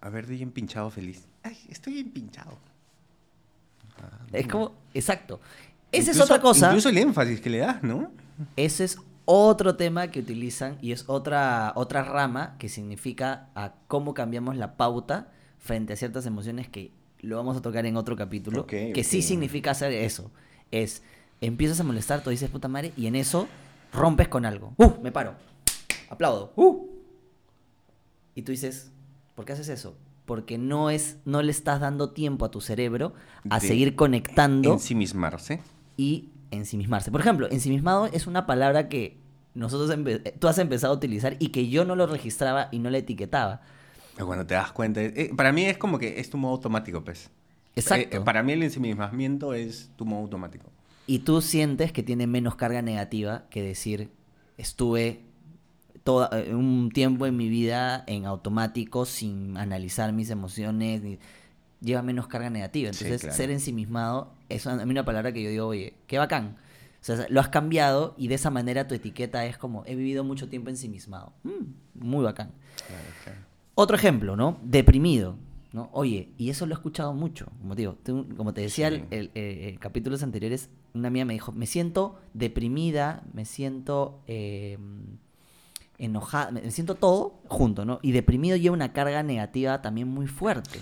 A 0.02 0.10
ver, 0.10 0.28
di 0.28 0.42
empinchado 0.42 0.90
feliz. 0.90 1.26
Ay, 1.44 1.58
estoy 1.70 2.00
empinchado. 2.00 2.58
Es 4.32 4.48
como, 4.48 4.74
exacto. 4.94 5.40
Esa 5.92 6.12
es 6.12 6.20
otra 6.20 6.40
cosa. 6.40 6.68
Incluso 6.68 6.90
el 6.90 6.98
énfasis 6.98 7.42
que 7.42 7.50
le 7.50 7.60
das, 7.60 7.84
¿no? 7.84 8.12
Ese 8.56 8.84
es 8.84 8.98
otro 9.26 9.76
tema 9.76 10.10
que 10.10 10.20
utilizan 10.20 10.78
y 10.82 10.92
es 10.92 11.06
otra, 11.08 11.74
otra 11.76 12.04
rama 12.04 12.56
que 12.58 12.70
significa 12.70 13.50
a 13.56 13.74
cómo 13.88 14.14
cambiamos 14.14 14.56
la 14.56 14.78
pauta 14.78 15.32
frente 15.58 15.94
a 15.94 15.96
ciertas 15.96 16.26
emociones 16.26 16.68
que 16.68 16.92
lo 17.20 17.38
vamos 17.38 17.58
a 17.58 17.62
tocar 17.62 17.86
en 17.86 17.98
otro 17.98 18.16
capítulo. 18.16 18.66
Que 18.66 19.04
sí 19.04 19.22
significa 19.22 19.72
hacer 19.72 19.92
eso. 19.92 20.32
Es, 20.72 21.04
empiezas 21.42 21.80
a 21.80 21.84
molestar, 21.84 22.24
tú 22.24 22.30
dices 22.30 22.50
puta 22.50 22.68
madre, 22.68 22.94
y 22.96 23.08
en 23.08 23.16
eso 23.16 23.48
rompes 23.92 24.28
con 24.28 24.46
algo. 24.46 24.74
¡Uh! 24.78 25.02
Me 25.02 25.12
paro. 25.12 25.36
Aplaudo. 26.10 26.54
¡Uh! 26.56 26.88
Y 28.36 28.44
tú 28.44 28.52
dices, 28.52 28.92
¿por 29.36 29.46
qué 29.46 29.54
haces 29.54 29.70
eso? 29.70 29.96
Porque 30.30 30.60
no 30.60 30.92
es, 30.92 31.18
no 31.26 31.42
le 31.42 31.50
estás 31.50 31.80
dando 31.80 32.12
tiempo 32.12 32.46
a 32.46 32.52
tu 32.52 32.62
cerebro 32.62 33.16
a 33.50 33.60
De 33.60 33.68
seguir 33.68 33.96
conectando 33.96 34.72
Ensimismarse. 34.72 35.60
y 35.98 36.30
ensimismarse. 36.52 37.10
Por 37.10 37.20
ejemplo, 37.20 37.48
ensimismado 37.50 38.06
es 38.06 38.28
una 38.28 38.46
palabra 38.46 38.90
que 38.90 39.18
nosotros 39.56 39.90
eh, 40.06 40.36
tú 40.38 40.48
has 40.48 40.60
empezado 40.60 40.94
a 40.94 40.96
utilizar 40.96 41.36
y 41.40 41.48
que 41.48 41.68
yo 41.68 41.84
no 41.84 41.96
lo 41.96 42.06
registraba 42.06 42.70
y 42.72 42.78
no 42.78 42.92
le 42.92 43.00
etiquetaba. 43.00 43.62
Cuando 44.24 44.46
te 44.46 44.54
das 44.54 44.72
cuenta, 44.72 45.02
eh, 45.02 45.32
para 45.36 45.52
mí 45.52 45.66
es 45.66 45.80
como 45.80 45.98
que 45.98 46.20
es 46.20 46.30
tu 46.30 46.38
modo 46.38 46.52
automático, 46.52 47.04
pues. 47.04 47.32
Exacto. 47.76 48.18
Eh, 48.18 48.22
para 48.22 48.44
mí 48.44 48.54
el 48.54 48.62
ensimismamiento 48.62 49.56
es 49.56 49.90
tu 49.96 50.06
modo 50.06 50.22
automático. 50.22 50.70
Y 51.08 51.20
tú 51.20 51.42
sientes 51.42 51.92
que 51.92 52.04
tiene 52.04 52.28
menos 52.28 52.56
carga 52.56 52.84
negativa 52.84 53.46
que 53.50 53.64
decir 53.64 54.12
estuve 54.60 55.24
toda, 56.10 56.30
eh, 56.42 56.56
un 56.56 56.90
tiempo 56.92 57.28
en 57.28 57.38
mi 57.38 57.50
vida 57.50 58.04
en 58.08 58.26
automático 58.26 59.06
sin 59.06 59.58
analizar 59.58 60.12
mis 60.12 60.32
emociones. 60.32 61.04
ni- 61.04 61.20
Lleva 61.82 62.02
menos 62.02 62.28
carga 62.28 62.50
negativa. 62.50 62.92
Sí, 62.94 63.04
Entonces, 63.06 63.22
claro. 63.22 63.36
ser 63.38 63.52
ensimismado 63.52 64.34
es 64.50 64.66
a 64.66 64.76
mí 64.86 64.92
una 64.92 65.06
palabra 65.06 65.32
que 65.32 65.44
yo 65.44 65.50
digo, 65.50 65.68
oye, 65.68 65.94
qué 66.08 66.18
bacán. 66.18 66.56
O 67.02 67.04
sea, 67.06 67.28
lo 67.30 67.40
has 67.40 67.50
cambiado 67.50 68.16
y 68.18 68.28
de 68.28 68.36
esa 68.36 68.50
manera 68.50 68.88
tu 68.88 68.96
etiqueta 68.96 69.46
es 69.46 69.58
como, 69.58 69.84
he 69.86 69.96
vivido 69.96 70.24
mucho 70.24 70.50
tiempo 70.50 70.70
ensimismado. 70.72 71.32
Mm, 71.44 72.04
muy 72.06 72.24
bacán. 72.26 72.52
Claro, 72.88 73.04
claro. 73.24 73.40
Otro 73.76 73.96
ejemplo, 73.96 74.36
¿no? 74.36 74.58
Deprimido. 74.64 75.36
¿no? 75.72 75.90
Oye, 75.94 76.30
y 76.40 76.50
eso 76.50 76.66
lo 76.66 76.74
he 76.74 76.78
escuchado 76.78 77.14
mucho. 77.14 77.46
Como 77.62 77.76
te, 77.76 77.84
digo, 77.84 77.96
como 78.36 78.54
te 78.56 78.62
decía 78.62 78.90
Sí. 78.90 79.04
eh, 79.12 79.70
en 79.70 79.78
capítulos 79.78 80.24
anteriores, 80.24 80.70
una 80.96 81.10
amiga 81.10 81.26
me 81.26 81.34
dijo, 81.34 81.52
me 81.52 81.68
siento 81.68 82.20
deprimida, 82.34 83.22
me 83.34 83.46
siento 83.46 84.20
eh, 84.28 84.80
enojada, 86.00 86.52
me 86.52 86.72
siento 86.72 86.96
todo 86.96 87.40
junto, 87.48 87.86
¿no? 87.86 88.00
Y 88.02 88.12
deprimido 88.14 88.58
lleva 88.58 88.74
una 88.74 88.94
carga 88.94 89.22
negativa 89.22 89.82
también 89.82 90.08
muy 90.08 90.28
fuerte. 90.28 90.80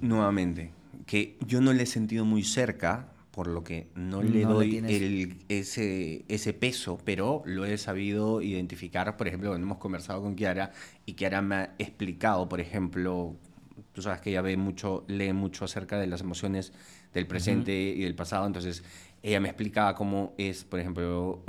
Nuevamente, 0.00 0.70
que 1.06 1.36
yo 1.46 1.60
no 1.60 1.72
le 1.72 1.82
he 1.82 1.86
sentido 1.86 2.24
muy 2.24 2.42
cerca, 2.42 3.08
por 3.30 3.46
lo 3.46 3.62
que 3.62 3.88
no 3.94 4.22
le 4.22 4.42
No 4.42 4.54
doy 4.54 4.76
el- 4.78 5.36
ese, 5.48 6.24
ese 6.28 6.52
peso, 6.52 6.98
pero 7.04 7.42
lo 7.44 7.64
he 7.64 7.78
sabido 7.78 8.40
identificar, 8.42 9.16
por 9.16 9.28
ejemplo, 9.28 9.50
cuando 9.50 9.66
hemos 9.66 9.78
conversado 9.78 10.22
con 10.22 10.34
Kiara 10.34 10.72
y 11.06 11.12
Kiara 11.12 11.42
me 11.42 11.54
ha 11.54 11.74
explicado, 11.78 12.48
por 12.48 12.60
ejemplo, 12.60 13.36
tú 13.92 14.02
sabes 14.02 14.20
que 14.20 14.30
ella 14.30 14.42
ve 14.42 14.56
mucho, 14.56 15.04
lee 15.06 15.32
mucho 15.32 15.64
acerca 15.64 15.98
de 15.98 16.06
las 16.06 16.22
emociones 16.22 16.72
del 17.14 17.26
presente 17.26 17.72
y 17.72 18.00
del 18.02 18.14
pasado, 18.14 18.46
entonces 18.46 18.82
ella 19.22 19.40
me 19.40 19.48
explicaba 19.48 19.94
cómo 19.94 20.32
es, 20.38 20.64
por 20.64 20.80
ejemplo, 20.80 21.42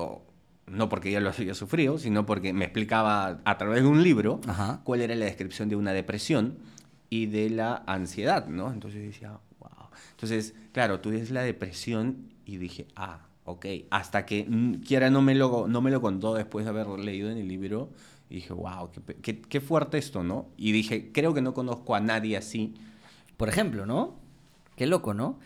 no 0.72 0.90
porque 0.90 1.10
ella 1.10 1.20
lo 1.20 1.30
había 1.30 1.54
sufrido, 1.54 1.98
sino 1.98 2.26
porque 2.26 2.54
me 2.54 2.66
explicaba 2.66 3.42
a 3.44 3.58
través 3.58 3.84
de 3.84 3.90
un 3.90 4.04
libro 4.04 4.42
Ajá. 4.48 4.82
cuál 4.84 5.02
era 5.02 5.16
la 5.16 5.26
descripción 5.26 5.70
de 5.70 5.76
una 5.76 5.92
depresión 5.92 6.58
y 7.10 7.26
de 7.26 7.50
la 7.50 7.84
ansiedad, 7.88 8.48
¿no? 8.48 8.72
Entonces 8.72 9.02
decía, 9.02 9.40
wow. 9.60 9.90
Entonces, 10.12 10.56
claro, 10.72 11.00
tú 11.02 11.12
ves 11.12 11.30
la 11.30 11.42
depresión 11.42 12.32
y 12.46 12.58
dije, 12.58 12.88
ah, 12.96 13.28
ok. 13.46 13.66
Hasta 13.90 14.26
que 14.26 14.48
Kiara 14.86 15.10
no 15.10 15.22
me, 15.22 15.36
lo, 15.36 15.68
no 15.68 15.82
me 15.82 15.92
lo 15.92 16.02
contó 16.02 16.34
después 16.34 16.66
de 16.66 16.70
haber 16.70 16.88
leído 17.00 17.30
en 17.30 17.38
el 17.38 17.48
libro, 17.48 17.90
y 18.30 18.36
dije, 18.36 18.54
wow, 18.54 18.90
qué, 18.92 19.16
qué, 19.16 19.42
qué 19.42 19.60
fuerte 19.60 19.98
esto, 19.98 20.24
¿no? 20.24 20.48
Y 20.56 20.72
dije, 20.72 21.12
creo 21.12 21.34
que 21.34 21.42
no 21.42 21.54
conozco 21.54 21.96
a 21.96 22.00
nadie 22.00 22.38
así. 22.38 22.76
Por 23.36 23.50
ejemplo, 23.50 23.86
¿no? 23.86 24.16
Qué 24.78 24.88
loco, 24.88 25.14
¿no? 25.14 25.38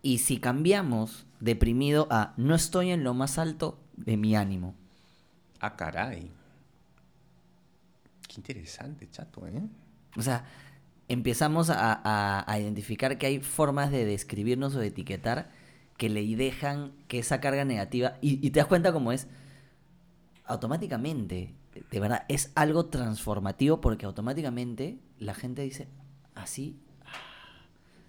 Y 0.00 0.18
si 0.18 0.38
cambiamos 0.38 1.26
deprimido 1.40 2.06
a 2.10 2.32
no 2.38 2.54
estoy 2.54 2.90
en 2.90 3.04
lo 3.04 3.12
más 3.12 3.36
alto 3.36 3.78
de 3.96 4.16
mi 4.16 4.34
ánimo. 4.36 4.74
Ah, 5.60 5.76
caray. 5.76 6.30
Qué 8.28 8.34
interesante, 8.36 9.08
chato, 9.10 9.46
¿eh? 9.46 9.62
O 10.16 10.22
sea, 10.22 10.44
empezamos 11.08 11.70
a, 11.70 11.92
a- 12.04 12.44
a 12.50 12.58
identificar 12.60 13.16
que 13.18 13.26
hay 13.26 13.40
formas 13.40 13.90
de 13.90 14.04
describirnos 14.04 14.74
o 14.74 14.78
de 14.80 14.88
etiquetar 14.88 15.50
que 15.96 16.08
le 16.08 16.24
dejan 16.36 16.92
que 17.08 17.18
esa 17.20 17.40
carga 17.40 17.64
negativa, 17.64 18.18
y, 18.20 18.44
y 18.44 18.50
te 18.50 18.58
das 18.60 18.66
cuenta 18.66 18.92
cómo 18.92 19.12
es, 19.12 19.28
automáticamente, 20.46 21.54
de 21.90 22.00
verdad, 22.00 22.24
es 22.28 22.50
algo 22.54 22.86
transformativo 22.86 23.80
porque 23.80 24.06
automáticamente 24.06 24.98
la 25.18 25.34
gente 25.34 25.62
dice, 25.62 25.88
así, 26.34 26.76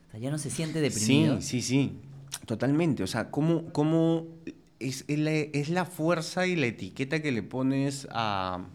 o 0.07 0.11
sea, 0.11 0.19
ya 0.19 0.31
no 0.31 0.37
se 0.37 0.49
siente 0.49 0.81
deprimido. 0.81 1.41
Sí, 1.41 1.61
sí, 1.61 1.61
sí, 1.61 1.99
totalmente. 2.45 3.03
O 3.03 3.07
sea, 3.07 3.29
¿cómo, 3.31 3.71
cómo 3.71 4.25
es, 4.79 5.05
es 5.07 5.19
la, 5.19 5.31
es 5.31 5.69
la 5.69 5.85
fuerza 5.85 6.47
y 6.47 6.55
la 6.55 6.67
etiqueta 6.67 7.21
que 7.21 7.31
le 7.31 7.43
pones 7.43 8.07
a, 8.11 8.65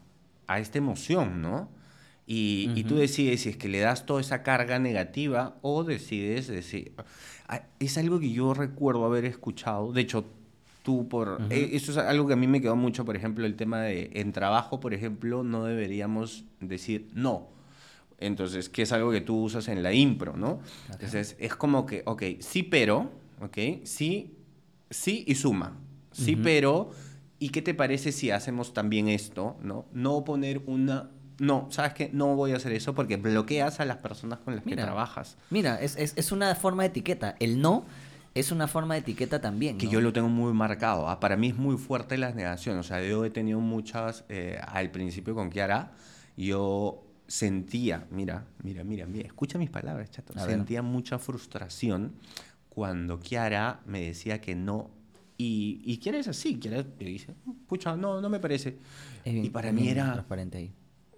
a 0.46 0.58
esta 0.60 0.78
emoción, 0.78 1.42
¿no? 1.42 1.68
Y, 2.26 2.70
y 2.76 2.84
tú 2.84 2.94
decides 2.96 3.40
si 3.42 3.48
es 3.48 3.56
que 3.56 3.68
le 3.68 3.80
das 3.80 4.06
toda 4.06 4.20
esa 4.20 4.42
carga 4.44 4.78
negativa 4.78 5.56
o 5.62 5.82
decides 5.84 6.46
decir... 6.46 6.92
Ah, 7.48 7.62
Es 7.80 7.98
algo 7.98 8.20
que 8.20 8.30
yo 8.30 8.54
recuerdo 8.54 9.04
haber 9.04 9.24
escuchado, 9.24 9.92
de 9.92 10.02
hecho, 10.02 10.24
tú 10.84 11.08
por... 11.08 11.42
eh, 11.50 11.70
Eso 11.72 11.90
es 11.90 11.98
algo 11.98 12.28
que 12.28 12.34
a 12.34 12.36
mí 12.36 12.46
me 12.46 12.60
quedó 12.60 12.76
mucho, 12.76 13.04
por 13.04 13.16
ejemplo, 13.16 13.44
el 13.46 13.56
tema 13.56 13.82
de 13.82 14.10
en 14.14 14.30
trabajo, 14.32 14.78
por 14.78 14.94
ejemplo, 14.94 15.42
no 15.42 15.64
deberíamos 15.64 16.44
decir 16.60 17.08
no. 17.14 17.48
Entonces, 18.20 18.68
que 18.68 18.82
es 18.82 18.92
algo 18.92 19.10
que 19.10 19.22
tú 19.22 19.42
usas 19.42 19.66
en 19.66 19.82
la 19.82 19.92
impro, 19.92 20.36
¿no? 20.36 20.60
Entonces, 20.92 21.36
es 21.40 21.56
como 21.56 21.84
que, 21.86 22.02
ok, 22.06 22.22
sí, 22.38 22.62
pero, 22.62 23.10
ok, 23.40 23.58
sí, 23.84 24.36
sí 24.88 25.24
y 25.26 25.34
suma. 25.34 25.76
Sí, 26.12 26.36
pero, 26.36 26.90
¿y 27.38 27.50
qué 27.50 27.62
te 27.62 27.74
parece 27.74 28.12
si 28.12 28.30
hacemos 28.30 28.72
también 28.74 29.08
esto, 29.08 29.56
¿no? 29.62 29.86
No 29.92 30.24
poner 30.24 30.62
una... 30.66 31.10
No, 31.38 31.68
¿sabes 31.70 31.94
qué? 31.94 32.10
No 32.12 32.34
voy 32.36 32.52
a 32.52 32.56
hacer 32.56 32.72
eso 32.72 32.94
porque 32.94 33.16
bloqueas 33.16 33.80
a 33.80 33.84
las 33.86 33.96
personas 33.96 34.40
con 34.40 34.56
las 34.56 34.66
Mira. 34.66 34.76
que 34.76 34.82
trabajas. 34.82 35.36
Mira, 35.50 35.80
es, 35.80 35.96
es- 35.96 36.12
es 36.16 36.32
una 36.32 36.54
forma 36.54 36.82
de 36.82 36.88
etiqueta. 36.90 37.34
El 37.40 37.60
no 37.62 37.84
Es 38.34 38.52
una 38.52 38.68
forma 38.68 38.94
de 38.94 39.00
etiqueta 39.00 39.40
también. 39.40 39.78
Que 39.78 39.88
yo 39.88 40.00
lo 40.00 40.12
tengo 40.12 40.28
muy 40.28 40.52
marcado. 40.52 41.08
¿ah? 41.08 41.18
Para 41.18 41.36
mí 41.36 41.48
es 41.48 41.56
muy 41.56 41.76
fuerte 41.78 42.18
la 42.18 42.30
negación. 42.32 42.76
O 42.78 42.82
sea, 42.82 43.02
yo 43.02 43.24
he 43.24 43.30
tenido 43.30 43.58
muchas, 43.58 44.24
eh, 44.28 44.60
al 44.68 44.90
principio 44.90 45.34
con 45.34 45.48
Kiara, 45.50 45.92
yo 46.36 47.02
sentía, 47.26 48.06
mira, 48.10 48.44
mira, 48.62 48.84
mira, 48.84 49.06
mira, 49.06 49.26
escucha 49.26 49.56
mis 49.58 49.70
palabras, 49.70 50.10
chato. 50.10 50.32
A 50.36 50.44
ver. 50.44 50.56
Sentía 50.56 50.82
mucha 50.82 51.18
frustración 51.18 52.12
cuando 52.68 53.18
Kiara 53.20 53.80
me 53.86 54.00
decía 54.02 54.40
que 54.40 54.54
no. 54.54 54.90
Y, 55.42 55.80
y 55.84 55.96
Kiara 55.98 56.18
es 56.18 56.28
así, 56.28 56.58
Kiara 56.60 56.84
te 56.84 57.04
dice, 57.06 57.34
pucha, 57.66 57.96
no, 57.96 58.20
no 58.20 58.28
me 58.28 58.40
parece. 58.40 58.76
Bien- 59.24 59.44
y 59.44 59.48
para 59.50 59.72
mí 59.72 59.88
era, 59.88 60.12
transparente 60.12 60.58
ahí. 60.58 60.70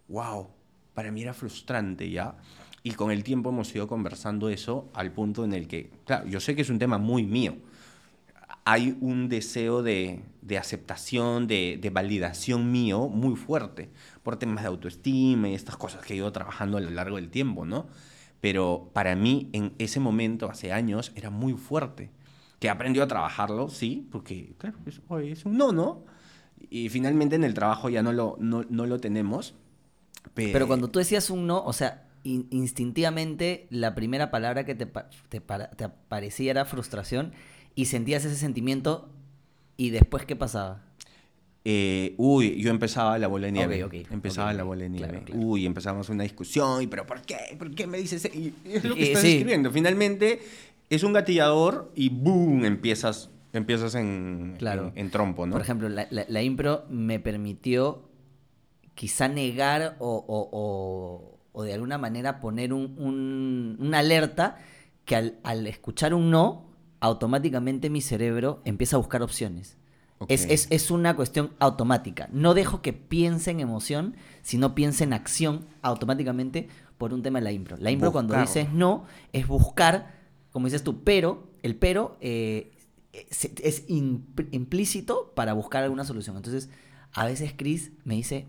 wow, 0.08 0.48
para 0.94 1.10
mí 1.10 1.22
era 1.22 1.34
frustrante 1.34 2.08
ya. 2.10 2.36
Y 2.84 2.92
con 2.92 3.10
el 3.10 3.22
tiempo 3.24 3.50
hemos 3.50 3.74
ido 3.74 3.86
conversando 3.88 4.48
eso 4.48 4.90
al 4.94 5.12
punto 5.12 5.44
en 5.44 5.52
el 5.54 5.66
que, 5.66 5.90
claro, 6.04 6.26
yo 6.28 6.38
sé 6.40 6.54
que 6.54 6.62
es 6.62 6.70
un 6.70 6.78
tema 6.78 6.98
muy 6.98 7.24
mío. 7.24 7.56
Hay 8.64 8.96
un 9.00 9.28
deseo 9.28 9.82
de, 9.82 10.20
de 10.40 10.56
aceptación, 10.58 11.48
de, 11.48 11.78
de 11.80 11.90
validación 11.90 12.70
mío 12.70 13.08
muy 13.08 13.34
fuerte 13.34 13.90
por 14.22 14.36
temas 14.36 14.62
de 14.62 14.68
autoestima 14.68 15.48
y 15.48 15.54
estas 15.54 15.76
cosas 15.76 16.04
que 16.04 16.14
he 16.14 16.16
ido 16.16 16.30
trabajando 16.30 16.76
a 16.78 16.80
lo 16.80 16.90
largo 16.90 17.16
del 17.16 17.28
tiempo, 17.28 17.64
¿no? 17.64 17.86
Pero 18.40 18.90
para 18.92 19.16
mí 19.16 19.48
en 19.52 19.72
ese 19.78 19.98
momento, 19.98 20.48
hace 20.48 20.72
años, 20.72 21.12
era 21.16 21.30
muy 21.30 21.54
fuerte. 21.54 22.10
Que 22.62 22.68
he 22.68 22.70
aprendido 22.70 23.04
a 23.04 23.08
trabajarlo, 23.08 23.68
sí, 23.68 24.06
porque, 24.12 24.54
claro, 24.56 24.78
es, 24.86 25.00
es 25.38 25.44
un 25.44 25.56
no, 25.56 25.72
¿no? 25.72 26.04
Y 26.70 26.88
finalmente 26.90 27.34
en 27.34 27.42
el 27.42 27.54
trabajo 27.54 27.88
ya 27.90 28.04
no 28.04 28.12
lo, 28.12 28.36
no, 28.38 28.64
no 28.70 28.86
lo 28.86 29.00
tenemos. 29.00 29.54
Pe- 30.34 30.50
Pero 30.52 30.68
cuando 30.68 30.86
tú 30.88 31.00
decías 31.00 31.28
un 31.30 31.48
no, 31.48 31.62
o 31.64 31.72
sea, 31.72 32.08
in- 32.22 32.46
instintivamente 32.50 33.66
la 33.70 33.96
primera 33.96 34.30
palabra 34.30 34.64
que 34.64 34.76
te, 34.76 34.86
te, 34.86 35.40
te 35.40 35.84
aparecía 35.84 36.52
era 36.52 36.64
frustración 36.64 37.32
y 37.74 37.86
sentías 37.86 38.24
ese 38.24 38.36
sentimiento 38.36 39.10
y 39.76 39.90
después 39.90 40.24
¿qué 40.24 40.36
pasaba? 40.36 40.82
Eh, 41.64 42.14
uy, 42.16 42.60
yo 42.60 42.70
empezaba 42.70 43.18
la 43.18 43.26
bola 43.28 43.46
de 43.46 43.52
nieve. 43.52 43.82
Ok, 43.84 43.94
ok, 44.04 44.12
empezaba 44.12 44.50
ok, 44.52 44.56
la 44.56 44.62
bola 44.64 44.82
de 44.82 44.88
nieve. 44.90 45.08
claro, 45.08 45.24
claro. 45.24 45.40
Uy, 45.42 45.66
empezamos 45.66 46.08
una 46.08 46.22
discusión. 46.24 46.82
¿Y 46.82 46.86
pero 46.86 47.06
por 47.06 47.22
qué? 47.22 47.36
¿Por 47.58 47.74
qué 47.74 47.86
me 47.86 47.98
dices? 47.98 48.24
eso? 48.24 48.36
Y 48.38 48.54
es 48.64 48.84
lo 48.84 48.94
que 48.94 49.02
Eh, 49.02 49.06
estás 49.08 49.22
sí. 49.22 49.32
escribiendo. 49.32 49.70
Finalmente 49.70 50.40
es 50.94 51.02
un 51.04 51.12
gatillador 51.12 51.90
y 51.94 52.08
boom, 52.10 52.64
empiezas, 52.64 53.30
empiezas 53.52 53.94
en, 53.94 54.56
Claro. 54.58 54.92
en, 54.94 55.06
en 55.06 55.10
trompo, 55.10 55.46
¿no? 55.46 55.52
Por 55.52 55.60
ejemplo, 55.62 55.88
la, 55.88 56.06
la- 56.10 56.26
la 56.28 56.42
impro 56.42 56.84
me 56.90 57.18
permitió 57.20 58.08
quizá 58.94 59.28
negar 59.28 59.96
o, 60.00 60.08
o- 60.26 60.48
o- 60.52 61.38
o 61.52 61.62
de 61.64 61.74
alguna 61.74 61.98
manera 61.98 62.40
poner 62.40 62.72
un, 62.72 62.94
un- 62.98 63.76
una 63.80 63.98
alerta 64.00 64.56
que 65.04 65.16
al, 65.16 65.38
al 65.42 65.66
escuchar 65.66 66.14
un 66.14 66.30
no, 66.30 66.66
automáticamente 67.00 67.90
mi 67.90 68.00
cerebro 68.00 68.60
empieza 68.64 68.96
a 68.96 68.98
buscar 68.98 69.22
opciones. 69.22 69.76
Es, 70.28 70.44
es- 70.48 70.68
es 70.70 70.90
una 70.92 71.16
cuestión 71.16 71.50
automática. 71.58 72.28
No 72.32 72.54
dejo 72.54 72.80
que 72.80 72.92
piense 72.92 73.50
en 73.50 73.58
emoción, 73.58 74.14
sino 74.42 74.72
piense 74.74 75.02
en 75.02 75.12
acción 75.14 75.66
automáticamente 75.82 76.68
por 76.96 77.12
un 77.12 77.22
tema 77.24 77.40
de 77.40 77.44
la 77.44 77.50
impro. 77.52 77.76
La 77.78 77.90
impro 77.90 78.12
cuando 78.12 78.38
dices 78.40 78.72
no 78.72 79.04
es 79.32 79.48
buscar, 79.48 80.21
como 80.52 80.66
dices 80.66 80.82
tú, 80.84 81.02
pero, 81.02 81.48
el 81.62 81.76
pero 81.76 82.16
eh, 82.20 82.72
es, 83.12 83.44
es 83.62 83.88
imp- 83.88 84.48
implícito 84.52 85.32
para 85.34 85.52
buscar 85.54 85.82
alguna 85.82 86.04
solución. 86.04 86.36
Entonces, 86.36 86.70
a 87.12 87.24
veces 87.26 87.52
Chris 87.56 87.92
me 88.04 88.14
dice, 88.14 88.46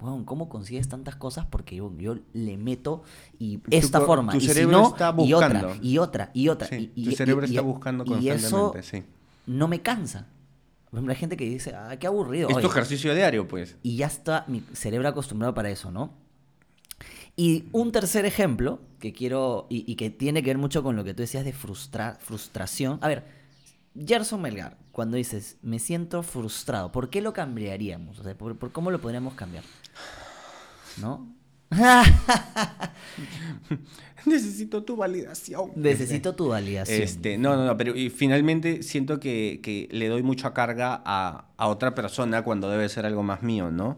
"Weón, 0.00 0.24
¿cómo 0.24 0.48
consigues 0.48 0.88
tantas 0.88 1.14
cosas? 1.16 1.46
Porque 1.46 1.76
yo, 1.76 1.92
yo 1.98 2.16
le 2.32 2.56
meto 2.56 3.02
y 3.38 3.60
esta 3.70 4.00
forma, 4.00 4.32
tu 4.32 4.38
y 4.38 4.48
si 4.48 4.66
no, 4.66 4.88
está 4.88 5.14
y 5.18 5.32
otra, 5.34 5.76
y 5.80 5.98
otra, 5.98 6.30
y 6.34 6.48
otra. 6.48 6.66
Sí, 6.68 6.90
y, 6.96 7.04
tu 7.04 7.10
y- 7.10 7.14
cerebro 7.16 7.46
y- 7.46 7.50
está 7.50 7.60
y- 7.60 7.64
buscando 7.64 8.04
Y 8.20 8.28
eso 8.28 8.72
constantemente, 8.72 8.82
sí. 8.82 9.04
no 9.46 9.68
me 9.68 9.80
cansa. 9.82 10.26
Por 10.90 10.98
ejemplo, 10.98 11.12
hay 11.12 11.18
gente 11.20 11.36
que 11.38 11.48
dice, 11.48 11.74
ah, 11.74 11.96
qué 11.98 12.06
aburrido. 12.06 12.48
Es 12.50 12.58
tu 12.58 12.66
ejercicio 12.66 13.14
diario, 13.14 13.48
pues. 13.48 13.76
y 13.82 13.96
ya 13.96 14.06
está 14.06 14.44
mi 14.48 14.62
cerebro 14.74 15.08
acostumbrado 15.08 15.54
para 15.54 15.70
eso, 15.70 15.90
¿no? 15.90 16.12
Y 17.36 17.64
un 17.72 17.92
tercer 17.92 18.24
ejemplo 18.26 18.80
que 18.98 19.12
quiero 19.12 19.66
y, 19.70 19.90
y 19.90 19.96
que 19.96 20.10
tiene 20.10 20.42
que 20.42 20.50
ver 20.50 20.58
mucho 20.58 20.82
con 20.82 20.96
lo 20.96 21.04
que 21.04 21.14
tú 21.14 21.22
decías 21.22 21.44
de 21.44 21.52
frustra- 21.52 22.18
frustración. 22.20 22.98
A 23.00 23.08
ver, 23.08 23.24
Gerson 23.98 24.40
Melgar, 24.42 24.76
cuando 24.92 25.16
dices 25.16 25.56
me 25.62 25.78
siento 25.78 26.22
frustrado, 26.22 26.92
¿por 26.92 27.08
qué 27.10 27.20
lo 27.22 27.32
cambiaríamos? 27.32 28.18
O 28.18 28.22
sea, 28.22 28.34
¿por, 28.36 28.56
por 28.56 28.70
cómo 28.72 28.90
lo 28.90 29.00
podríamos 29.00 29.34
cambiar? 29.34 29.64
¿No? 31.00 31.34
Necesito 34.26 34.84
tu 34.84 34.96
validación. 34.96 35.72
Necesito 35.74 36.34
tu 36.34 36.48
validación. 36.48 37.02
Este, 37.02 37.38
no, 37.38 37.56
no, 37.56 37.64
no, 37.66 37.76
pero 37.76 37.96
y 37.96 38.08
finalmente 38.10 38.82
siento 38.82 39.18
que, 39.18 39.60
que 39.62 39.88
le 39.90 40.08
doy 40.08 40.22
mucha 40.22 40.52
carga 40.54 41.02
a, 41.04 41.46
a 41.56 41.66
otra 41.66 41.94
persona 41.94 42.42
cuando 42.44 42.70
debe 42.70 42.88
ser 42.88 43.04
algo 43.06 43.22
más 43.22 43.42
mío, 43.42 43.70
¿no? 43.70 43.96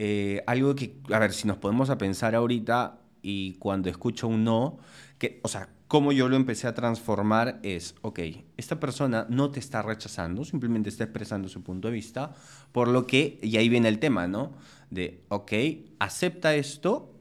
Eh, 0.00 0.44
algo 0.46 0.76
que, 0.76 0.94
a 1.12 1.18
ver, 1.18 1.32
si 1.32 1.48
nos 1.48 1.56
podemos 1.56 1.90
a 1.90 1.98
pensar 1.98 2.36
ahorita 2.36 3.00
y 3.20 3.54
cuando 3.54 3.90
escucho 3.90 4.28
un 4.28 4.44
no, 4.44 4.78
que, 5.18 5.40
o 5.42 5.48
sea, 5.48 5.70
cómo 5.88 6.12
yo 6.12 6.28
lo 6.28 6.36
empecé 6.36 6.68
a 6.68 6.74
transformar 6.74 7.58
es, 7.64 7.96
ok, 8.02 8.20
esta 8.56 8.78
persona 8.78 9.26
no 9.28 9.50
te 9.50 9.58
está 9.58 9.82
rechazando, 9.82 10.44
simplemente 10.44 10.88
está 10.88 11.02
expresando 11.02 11.48
su 11.48 11.64
punto 11.64 11.88
de 11.88 11.94
vista, 11.94 12.32
por 12.70 12.86
lo 12.86 13.08
que, 13.08 13.40
y 13.42 13.56
ahí 13.56 13.68
viene 13.68 13.88
el 13.88 13.98
tema, 13.98 14.28
¿no? 14.28 14.52
De, 14.88 15.24
ok, 15.30 15.52
acepta 15.98 16.54
esto, 16.54 17.12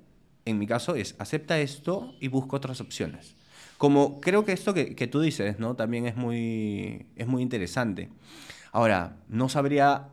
en 0.46 0.60
mi 0.60 0.68
caso 0.68 0.94
es, 0.94 1.16
acepta 1.18 1.60
esto 1.60 2.14
y 2.20 2.28
busca 2.28 2.58
otras 2.58 2.80
opciones. 2.80 3.34
Como 3.80 4.22
creo 4.22 4.46
que 4.46 4.52
esto 4.52 4.76
que, 4.76 4.94
que 4.94 5.08
tú 5.08 5.20
dices, 5.20 5.58
¿no? 5.58 5.76
También 5.76 6.06
es 6.06 6.16
muy, 6.16 7.08
es 7.16 7.26
muy 7.26 7.42
interesante. 7.42 8.12
Ahora, 8.72 9.18
no 9.30 9.50
sabría, 9.50 10.10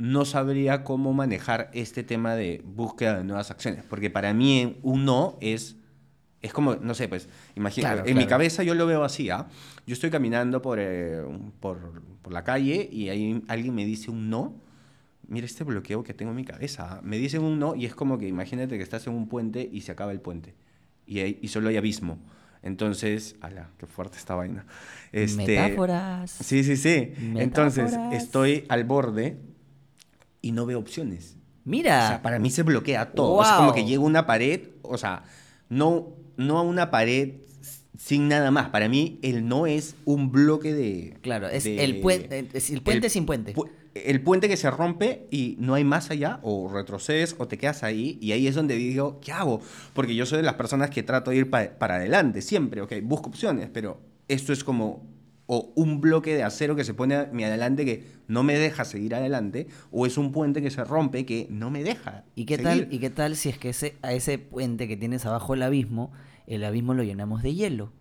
no 0.00 0.24
sabría 0.24 0.82
cómo 0.82 1.12
manejar 1.12 1.70
este 1.74 2.02
tema 2.02 2.34
de 2.34 2.62
búsqueda 2.64 3.18
de 3.18 3.24
nuevas 3.24 3.50
acciones, 3.50 3.84
porque 3.88 4.08
para 4.10 4.32
mí 4.32 4.78
un 4.82 5.04
no 5.04 5.36
es, 5.42 5.76
es 6.40 6.52
como, 6.54 6.76
no 6.76 6.94
sé, 6.94 7.06
pues, 7.06 7.28
imagina, 7.54 7.92
Claro, 7.92 8.08
en 8.08 8.16
mi 8.16 8.26
cabeza 8.26 8.62
yo 8.62 8.74
lo 8.74 8.86
veo 8.86 9.04
así, 9.04 9.28
¿ah? 9.28 9.46
Yo 9.86 9.92
estoy 9.92 10.08
caminando 10.10 10.62
por, 10.62 10.78
eh, 10.80 11.20
por, 11.60 12.02
por 12.22 12.32
la 12.32 12.44
calle 12.44 12.88
y 12.90 13.10
ahí 13.10 13.42
alguien 13.48 13.74
me 13.74 13.84
dice 13.84 14.10
un 14.10 14.30
no, 14.30 14.54
mira 15.28 15.44
este 15.44 15.64
bloqueo 15.64 16.02
que 16.02 16.14
tengo 16.14 16.30
en 16.30 16.36
mi 16.36 16.44
cabeza. 16.44 16.94
¿ah? 16.94 17.00
Me 17.04 17.18
dicen 17.18 17.42
un 17.42 17.58
no 17.58 17.74
y 17.76 17.84
es 17.84 17.94
como 17.94 18.16
que 18.18 18.26
imagínate 18.26 18.76
que 18.78 18.82
estás 18.82 19.06
en 19.06 19.12
un 19.12 19.28
puente 19.28 19.68
y 19.70 19.82
se 19.82 19.92
acaba 19.92 20.12
el 20.12 20.20
puente 20.20 20.54
y, 21.06 21.18
hay- 21.20 21.38
y 21.42 21.48
solo 21.48 21.68
hay 21.68 21.76
abismo. 21.76 22.18
Entonces, 22.62 23.36
ala, 23.40 23.70
qué 23.78 23.86
fuerte 23.86 24.16
esta 24.18 24.34
vaina. 24.34 24.66
Este, 25.12 25.36
Metáforas. 25.46 26.30
Sí, 26.30 26.62
sí, 26.64 26.76
sí. 26.76 27.12
Entonces, 27.36 27.92
estoy 28.12 28.64
al 28.68 28.84
borde 28.84 29.38
y 30.42 30.52
no 30.52 30.66
veo 30.66 30.78
opciones. 30.78 31.36
Mira. 31.64 32.04
O 32.04 32.08
sea, 32.08 32.22
para 32.22 32.38
mí 32.38 32.50
se 32.50 32.62
bloquea 32.62 33.12
todo. 33.12 33.42
Es 33.42 33.48
como 33.50 33.72
que 33.74 33.84
llega 33.84 34.02
una 34.02 34.26
pared, 34.26 34.68
o 34.82 34.96
sea, 34.98 35.24
no, 35.68 36.08
no 36.36 36.58
a 36.58 36.62
una 36.62 36.90
pared 36.90 37.34
sin 37.98 38.28
nada 38.28 38.50
más. 38.50 38.70
Para 38.70 38.88
mí, 38.88 39.18
el 39.22 39.46
no 39.46 39.66
es 39.66 39.94
un 40.04 40.32
bloque 40.32 40.72
de. 40.72 41.18
Claro, 41.20 41.48
es 41.48 41.64
de- 41.64 41.84
el, 41.84 42.00
puente, 42.00 42.48
es 42.54 42.70
el 42.70 42.82
puente 42.82 43.10
sin 43.10 43.26
puente. 43.26 43.54
pu- 43.54 43.68
El 43.92 44.22
puente 44.22 44.48
que 44.48 44.56
se 44.56 44.70
rompe 44.70 45.26
y 45.30 45.56
no 45.58 45.74
hay 45.74 45.82
más 45.84 46.10
allá, 46.10 46.38
o 46.42 46.72
retrocedes 46.72 47.34
o 47.38 47.46
te 47.48 47.58
quedas 47.58 47.82
ahí, 47.82 48.18
y 48.22 48.32
ahí 48.32 48.46
es 48.46 48.54
donde 48.54 48.76
digo, 48.76 49.18
¿qué 49.20 49.32
hago? 49.32 49.60
Porque 49.94 50.14
yo 50.14 50.24
soy 50.26 50.38
de 50.38 50.44
las 50.44 50.54
personas 50.54 50.90
que 50.90 51.02
trato 51.02 51.30
de 51.32 51.38
ir 51.38 51.50
pa- 51.50 51.70
para 51.78 51.96
adelante, 51.96 52.40
siempre, 52.40 52.80
ok, 52.82 52.92
busco 53.02 53.28
opciones, 53.30 53.68
pero 53.72 54.00
esto 54.28 54.52
es 54.52 54.62
como 54.64 55.04
o 55.52 55.72
un 55.74 56.00
bloque 56.00 56.32
de 56.36 56.44
acero 56.44 56.76
que 56.76 56.84
se 56.84 56.94
pone 56.94 57.16
a 57.16 57.26
mi 57.32 57.42
adelante 57.42 57.84
que 57.84 58.06
no 58.28 58.44
me 58.44 58.56
deja 58.56 58.84
seguir 58.84 59.16
adelante, 59.16 59.66
o 59.90 60.06
es 60.06 60.16
un 60.16 60.30
puente 60.30 60.62
que 60.62 60.70
se 60.70 60.84
rompe 60.84 61.26
que 61.26 61.48
no 61.50 61.70
me 61.70 61.82
deja. 61.82 62.22
¿Y 62.36 62.44
qué, 62.44 62.54
seguir. 62.54 62.84
tal, 62.84 62.94
¿Y 62.94 62.98
qué 63.00 63.10
tal 63.10 63.34
si 63.34 63.48
es 63.48 63.58
que 63.58 63.70
ese, 63.70 63.96
a 64.02 64.12
ese 64.12 64.38
puente 64.38 64.86
que 64.86 64.96
tienes 64.96 65.26
abajo 65.26 65.54
el 65.54 65.62
abismo, 65.62 66.12
el 66.46 66.62
abismo 66.64 66.94
lo 66.94 67.02
llenamos 67.02 67.42
de 67.42 67.52
hielo? 67.54 67.92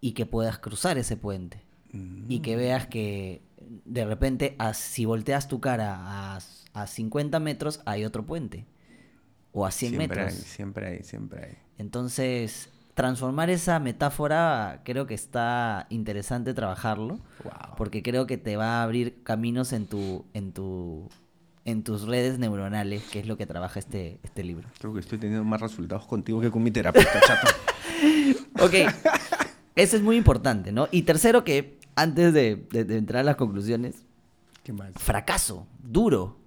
Y 0.00 0.12
que 0.12 0.26
puedas 0.26 0.58
cruzar 0.58 0.96
ese 0.98 1.16
puente. 1.18 1.62
Y 1.92 2.38
Mm. 2.38 2.42
que 2.42 2.56
veas 2.56 2.86
que 2.86 3.42
de 3.84 4.04
repente, 4.04 4.56
a- 4.58 4.74
si 4.74 5.04
volteas 5.04 5.48
tu 5.48 5.60
cara 5.60 5.96
a, 5.98 6.38
a 6.72 6.86
50 6.86 7.40
metros, 7.40 7.80
hay 7.86 8.04
otro 8.04 8.24
puente. 8.26 8.66
O 9.52 9.64
a 9.66 9.70
100 9.70 9.90
siempre 9.96 10.08
metros. 10.08 10.34
hay, 10.34 10.44
siempre 10.44 10.86
hay, 10.88 11.02
siempre 11.04 11.44
hay. 11.44 11.52
Entonces, 11.78 12.70
transformar 12.94 13.50
esa 13.50 13.78
metáfora 13.80 14.80
creo 14.84 15.06
que 15.06 15.14
está 15.14 15.86
interesante 15.90 16.54
trabajarlo. 16.54 17.18
Wow. 17.42 17.76
Porque 17.76 18.02
creo 18.02 18.26
que 18.26 18.38
te 18.38 18.56
va 18.56 18.78
a 18.80 18.82
abrir 18.84 19.22
caminos 19.24 19.72
en 19.72 19.86
tu, 19.86 20.24
en 20.32 20.52
tu, 20.52 21.08
en 21.64 21.82
tus 21.82 22.02
redes 22.02 22.38
neuronales, 22.38 23.02
que 23.10 23.18
es 23.20 23.26
lo 23.26 23.36
que 23.36 23.46
trabaja 23.46 23.78
este, 23.80 24.20
este 24.22 24.44
libro. 24.44 24.68
Creo 24.78 24.94
que 24.94 25.00
estoy 25.00 25.18
teniendo 25.18 25.44
más 25.44 25.60
resultados 25.60 26.06
contigo 26.06 26.40
que 26.40 26.50
con 26.50 26.62
mi 26.62 26.70
terapeuta, 26.70 27.20
chato. 27.26 27.48
Ok, 28.60 28.72
eso 29.74 29.96
es 29.96 30.02
muy 30.02 30.16
importante, 30.16 30.70
¿no? 30.70 30.86
Y 30.92 31.02
tercero 31.02 31.42
que, 31.42 31.78
antes 31.96 32.32
de, 32.32 32.64
de- 32.70 32.84
de 32.84 32.96
entrar 32.96 33.20
a 33.20 33.24
las 33.24 33.36
conclusiones, 33.36 33.96
¿Qué 34.62 34.72
más? 34.72 34.92
fracaso, 34.94 35.66
duro. 35.82 36.38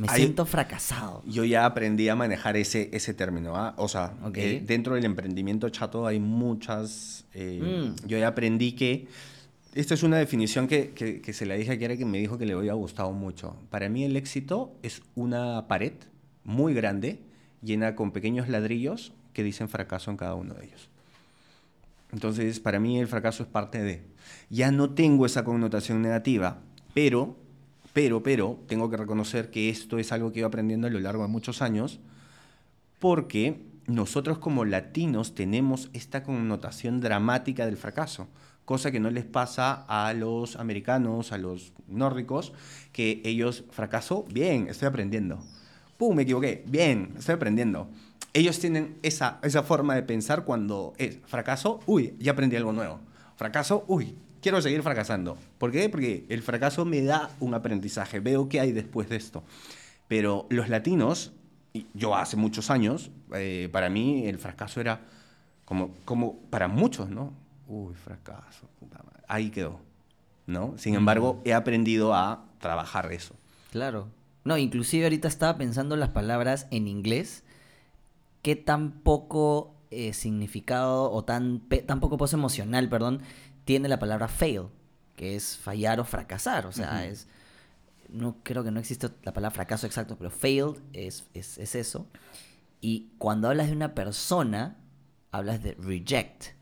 Me 0.00 0.08
siento 0.08 0.46
fracasado. 0.46 1.22
Yo 1.26 1.44
ya 1.44 1.66
aprendí 1.66 2.08
a 2.08 2.14
manejar 2.14 2.56
ese, 2.56 2.88
ese 2.92 3.14
término. 3.14 3.56
¿ah? 3.56 3.74
O 3.78 3.88
sea, 3.88 4.14
Ok. 4.22 4.36
eh, 4.38 4.62
dentro 4.64 4.94
del 4.94 5.04
emprendimiento 5.04 5.68
chato 5.70 6.06
hay 6.06 6.20
muchas... 6.20 7.24
eh, 7.34 7.60
Mm. 7.94 8.06
Yo 8.06 8.18
ya 8.18 8.28
aprendí 8.28 8.72
que... 8.72 9.08
Esta 9.74 9.94
es 9.94 10.02
una 10.02 10.16
definición 10.18 10.66
que, 10.66 10.90
que- 10.90 11.20
que 11.20 11.32
se 11.32 11.46
la 11.46 11.54
dije 11.54 11.72
a 11.72 11.78
Kiara 11.78 11.96
que 11.96 12.04
me 12.04 12.18
dijo 12.18 12.38
que 12.38 12.46
le 12.46 12.54
había 12.54 12.72
gustado 12.74 13.12
mucho. 13.12 13.56
Para 13.70 13.88
mí 13.88 14.04
el 14.04 14.16
éxito 14.16 14.74
es 14.82 15.02
una 15.14 15.66
pared 15.68 15.92
muy 16.44 16.74
grande, 16.74 17.20
llena 17.62 17.94
con 17.94 18.10
pequeños 18.12 18.48
ladrillos 18.48 19.12
que 19.32 19.42
dicen 19.42 19.68
fracaso 19.68 20.10
en 20.10 20.16
cada 20.16 20.34
uno 20.34 20.54
de 20.54 20.64
ellos. 20.66 20.88
Entonces, 22.12 22.58
para 22.60 22.80
mí 22.80 22.98
el 22.98 23.06
fracaso 23.06 23.42
es 23.42 23.48
parte 23.48 23.82
de. 23.82 24.02
Ya 24.48 24.70
no 24.72 24.90
tengo 24.90 25.26
esa 25.26 25.44
connotación 25.44 26.00
negativa, 26.00 26.58
pero, 26.94 27.36
pero, 27.98 28.22
pero, 28.22 28.60
tengo 28.68 28.88
que 28.88 28.96
reconocer 28.96 29.50
que 29.50 29.70
esto 29.70 29.98
es 29.98 30.12
algo 30.12 30.30
que 30.30 30.38
he 30.38 30.42
ido 30.42 30.46
aprendiendo 30.46 30.86
a 30.86 30.90
lo 30.90 31.00
largo 31.00 31.24
de 31.24 31.28
muchos 31.28 31.62
años, 31.62 31.98
porque 33.00 33.60
nosotros 33.88 34.38
como 34.38 34.64
latinos 34.64 35.34
tenemos 35.34 35.90
esta 35.94 36.22
connotación 36.22 37.00
dramática 37.00 37.66
del 37.66 37.76
fracaso, 37.76 38.28
cosa 38.64 38.92
que 38.92 39.00
no 39.00 39.10
les 39.10 39.24
pasa 39.24 39.84
a 39.88 40.12
los 40.12 40.54
americanos, 40.54 41.32
a 41.32 41.38
los 41.38 41.72
nórdicos, 41.88 42.52
que 42.92 43.20
ellos 43.24 43.64
fracaso, 43.72 44.24
bien, 44.32 44.68
estoy 44.68 44.86
aprendiendo. 44.86 45.40
¡Pum! 45.96 46.14
Me 46.14 46.22
equivoqué, 46.22 46.62
bien, 46.68 47.14
estoy 47.18 47.34
aprendiendo. 47.34 47.88
Ellos 48.32 48.60
tienen 48.60 48.96
esa, 49.02 49.40
esa 49.42 49.64
forma 49.64 49.96
de 49.96 50.04
pensar 50.04 50.44
cuando 50.44 50.92
es 50.98 51.18
fracaso, 51.26 51.80
uy, 51.86 52.14
ya 52.20 52.30
aprendí 52.30 52.54
algo 52.54 52.72
nuevo. 52.72 53.00
Fracaso, 53.34 53.84
uy, 53.88 54.14
quiero 54.42 54.60
seguir 54.62 54.82
fracasando. 54.82 55.36
¿Por 55.58 55.70
qué? 55.72 55.88
Porque 55.88 56.26
el 56.28 56.42
fracaso 56.42 56.84
me 56.84 57.02
da 57.02 57.30
un 57.40 57.54
aprendizaje, 57.54 58.20
veo 58.20 58.48
qué 58.48 58.60
hay 58.60 58.72
después 58.72 59.08
de 59.08 59.16
esto. 59.16 59.42
Pero 60.08 60.46
los 60.50 60.68
latinos, 60.68 61.32
y 61.72 61.86
yo 61.94 62.14
hace 62.16 62.36
muchos 62.36 62.70
años, 62.70 63.10
eh, 63.34 63.68
para 63.72 63.90
mí 63.90 64.26
el 64.26 64.38
fracaso 64.38 64.80
era 64.80 65.00
como, 65.64 65.90
como 66.04 66.38
para 66.50 66.68
muchos, 66.68 67.10
¿no? 67.10 67.32
Uy, 67.66 67.94
fracaso, 67.94 68.68
puta 68.80 68.98
madre. 69.04 69.22
Ahí 69.28 69.50
quedó, 69.50 69.80
¿no? 70.46 70.74
Sin 70.78 70.94
embargo, 70.94 71.40
he 71.44 71.52
aprendido 71.52 72.14
a 72.14 72.46
trabajar 72.58 73.12
eso. 73.12 73.34
Claro. 73.70 74.08
No, 74.44 74.56
inclusive 74.56 75.04
ahorita 75.04 75.28
estaba 75.28 75.58
pensando 75.58 75.94
las 75.96 76.08
palabras 76.08 76.66
en 76.70 76.88
inglés. 76.88 77.44
¿Qué 78.40 78.56
tan 78.56 78.92
poco 78.92 79.74
eh, 79.90 80.14
significado 80.14 81.10
o 81.12 81.24
tan, 81.24 81.60
pe- 81.60 81.82
tan 81.82 82.00
poco 82.00 82.16
peso 82.16 82.36
emocional, 82.36 82.88
perdón, 82.88 83.20
tiene 83.68 83.86
la 83.86 83.98
palabra 83.98 84.28
fail? 84.28 84.62
Que 85.14 85.36
es 85.36 85.58
fallar 85.58 86.00
o 86.00 86.04
fracasar. 86.04 86.64
O 86.64 86.72
sea, 86.72 87.04
es... 87.04 87.28
No 88.08 88.36
creo 88.42 88.64
que 88.64 88.70
no 88.70 88.80
existe 88.80 89.10
la 89.24 89.34
palabra 89.34 89.54
fracaso 89.54 89.84
exacto, 89.86 90.16
pero 90.16 90.30
failed 90.30 90.80
es, 90.94 91.26
es, 91.34 91.58
es 91.58 91.74
eso. 91.74 92.06
Y 92.80 93.10
cuando 93.18 93.46
hablas 93.46 93.66
de 93.66 93.74
una 93.74 93.94
persona, 93.94 94.78
hablas 95.32 95.62
de 95.62 95.74
reject. 95.74 96.54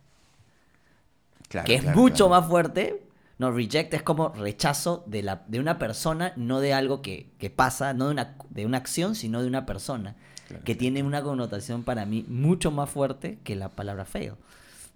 Claro, 1.49 1.66
que 1.66 1.77
es 1.77 1.83
claro, 1.83 1.97
mucho 1.97 2.27
claro. 2.27 2.40
más 2.40 2.51
fuerte. 2.51 3.07
No, 3.38 3.53
reject 3.53 3.95
es 3.95 4.03
como 4.03 4.31
rechazo 4.31 5.05
de, 5.07 5.23
la, 5.23 5.45
de 5.47 5.61
una 5.61 5.79
persona, 5.79 6.33
no 6.35 6.59
de 6.59 6.75
algo 6.75 7.03
que, 7.03 7.31
que 7.38 7.51
pasa, 7.51 7.95
no 7.95 8.07
de 8.07 8.11
una, 8.11 8.37
de 8.51 8.66
una 8.66 8.79
acción, 8.79 9.14
sino 9.14 9.42
de 9.42 9.47
una 9.47 9.64
persona. 9.64 10.16
Que 10.64 10.75
tiene 10.75 11.05
una 11.05 11.23
connotación 11.23 11.85
para 11.85 12.05
mí 12.05 12.25
mucho 12.27 12.73
más 12.73 12.90
fuerte 12.90 13.38
que 13.45 13.55
la 13.55 13.69
palabra 13.69 14.07
fail. 14.07 14.33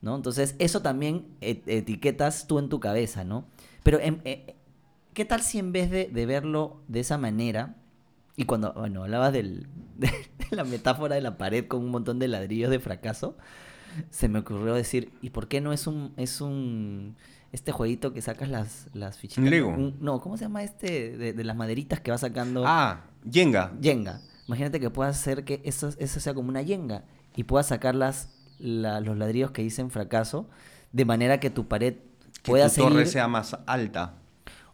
¿No? 0.03 0.17
Entonces, 0.17 0.55
eso 0.59 0.83
también 0.83 1.27
et- 1.41 1.67
etiquetas 1.69 2.47
tú 2.47 2.59
en 2.59 2.69
tu 2.69 2.81
cabeza, 2.81 3.25
¿no? 3.25 3.45
Pero, 3.83 3.99
em- 4.01 4.21
eh, 4.25 4.55
¿qué 5.15 5.25
tal 5.25 5.43
si 5.43 5.59
en 5.59 5.73
vez 5.73 5.91
de, 5.91 6.07
de 6.07 6.27
verlo 6.27 6.81
de 6.89 7.01
esa 7.01 7.19
manera, 7.19 7.77
y 8.37 8.45
cuando, 8.45 8.73
bueno, 8.73 9.03
hablabas 9.05 9.33
del, 9.33 9.67
de 9.99 10.11
la 10.51 10.65
metáfora 10.65 11.15
de 11.15 11.21
la 11.21 11.37
pared 11.39 11.67
con 11.67 11.81
un 11.85 11.91
montón 11.91 12.19
de 12.19 12.29
ladrillos 12.29 12.71
de 12.71 12.79
fracaso, 12.81 13.37
se 14.11 14.29
me 14.29 14.39
ocurrió 14.39 14.75
decir, 14.75 15.13
¿y 15.21 15.31
por 15.31 15.49
qué 15.49 15.61
no 15.61 15.73
es 15.73 15.87
un, 15.87 16.13
es 16.17 16.41
un, 16.41 17.17
este 17.53 17.73
jueguito 17.73 18.13
que 18.13 18.23
sacas 18.23 18.49
las, 18.49 18.87
las 18.95 19.19
fichitas? 19.19 19.43
¿Un 19.45 19.51
Lego? 19.51 19.69
Un- 19.71 19.97
no, 20.01 20.21
¿cómo 20.21 20.37
se 20.37 20.45
llama 20.45 20.63
este? 20.63 21.17
De, 21.17 21.33
de 21.33 21.45
las 21.45 21.57
maderitas 21.57 22.01
que 22.01 22.11
va 22.13 22.19
sacando. 22.19 22.63
Ah, 22.67 23.05
Jenga. 23.31 23.73
Yenga. 23.81 24.21
Imagínate 24.47 24.81
que 24.81 24.91
puedas 24.91 25.19
hacer 25.19 25.45
que 25.45 25.61
eso, 25.65 25.91
eso 25.99 26.21
sea 26.21 26.35
como 26.35 26.49
una 26.49 26.63
yenga 26.63 27.05
y 27.37 27.45
puedas 27.45 27.67
sacar 27.69 27.95
las, 27.95 28.31
la- 28.61 29.01
los 29.01 29.16
ladrillos 29.16 29.51
que 29.51 29.62
dicen 29.62 29.90
fracaso 29.90 30.49
de 30.92 31.05
manera 31.05 31.40
que 31.40 31.51
tu 31.51 31.66
pared 31.68 31.94
Que 32.42 32.51
pueda 32.53 32.68
tu 32.68 32.77
torre 32.83 32.90
seguir 32.94 33.07
sea 33.09 33.29
más 33.29 33.57
alta. 33.66 34.14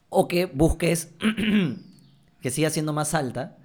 o 0.09 0.29
que 0.29 0.47
busques 0.47 1.13
que 2.41 2.51
siga 2.51 2.71
siendo 2.71 2.93
más 2.93 3.15
alta, 3.15 3.57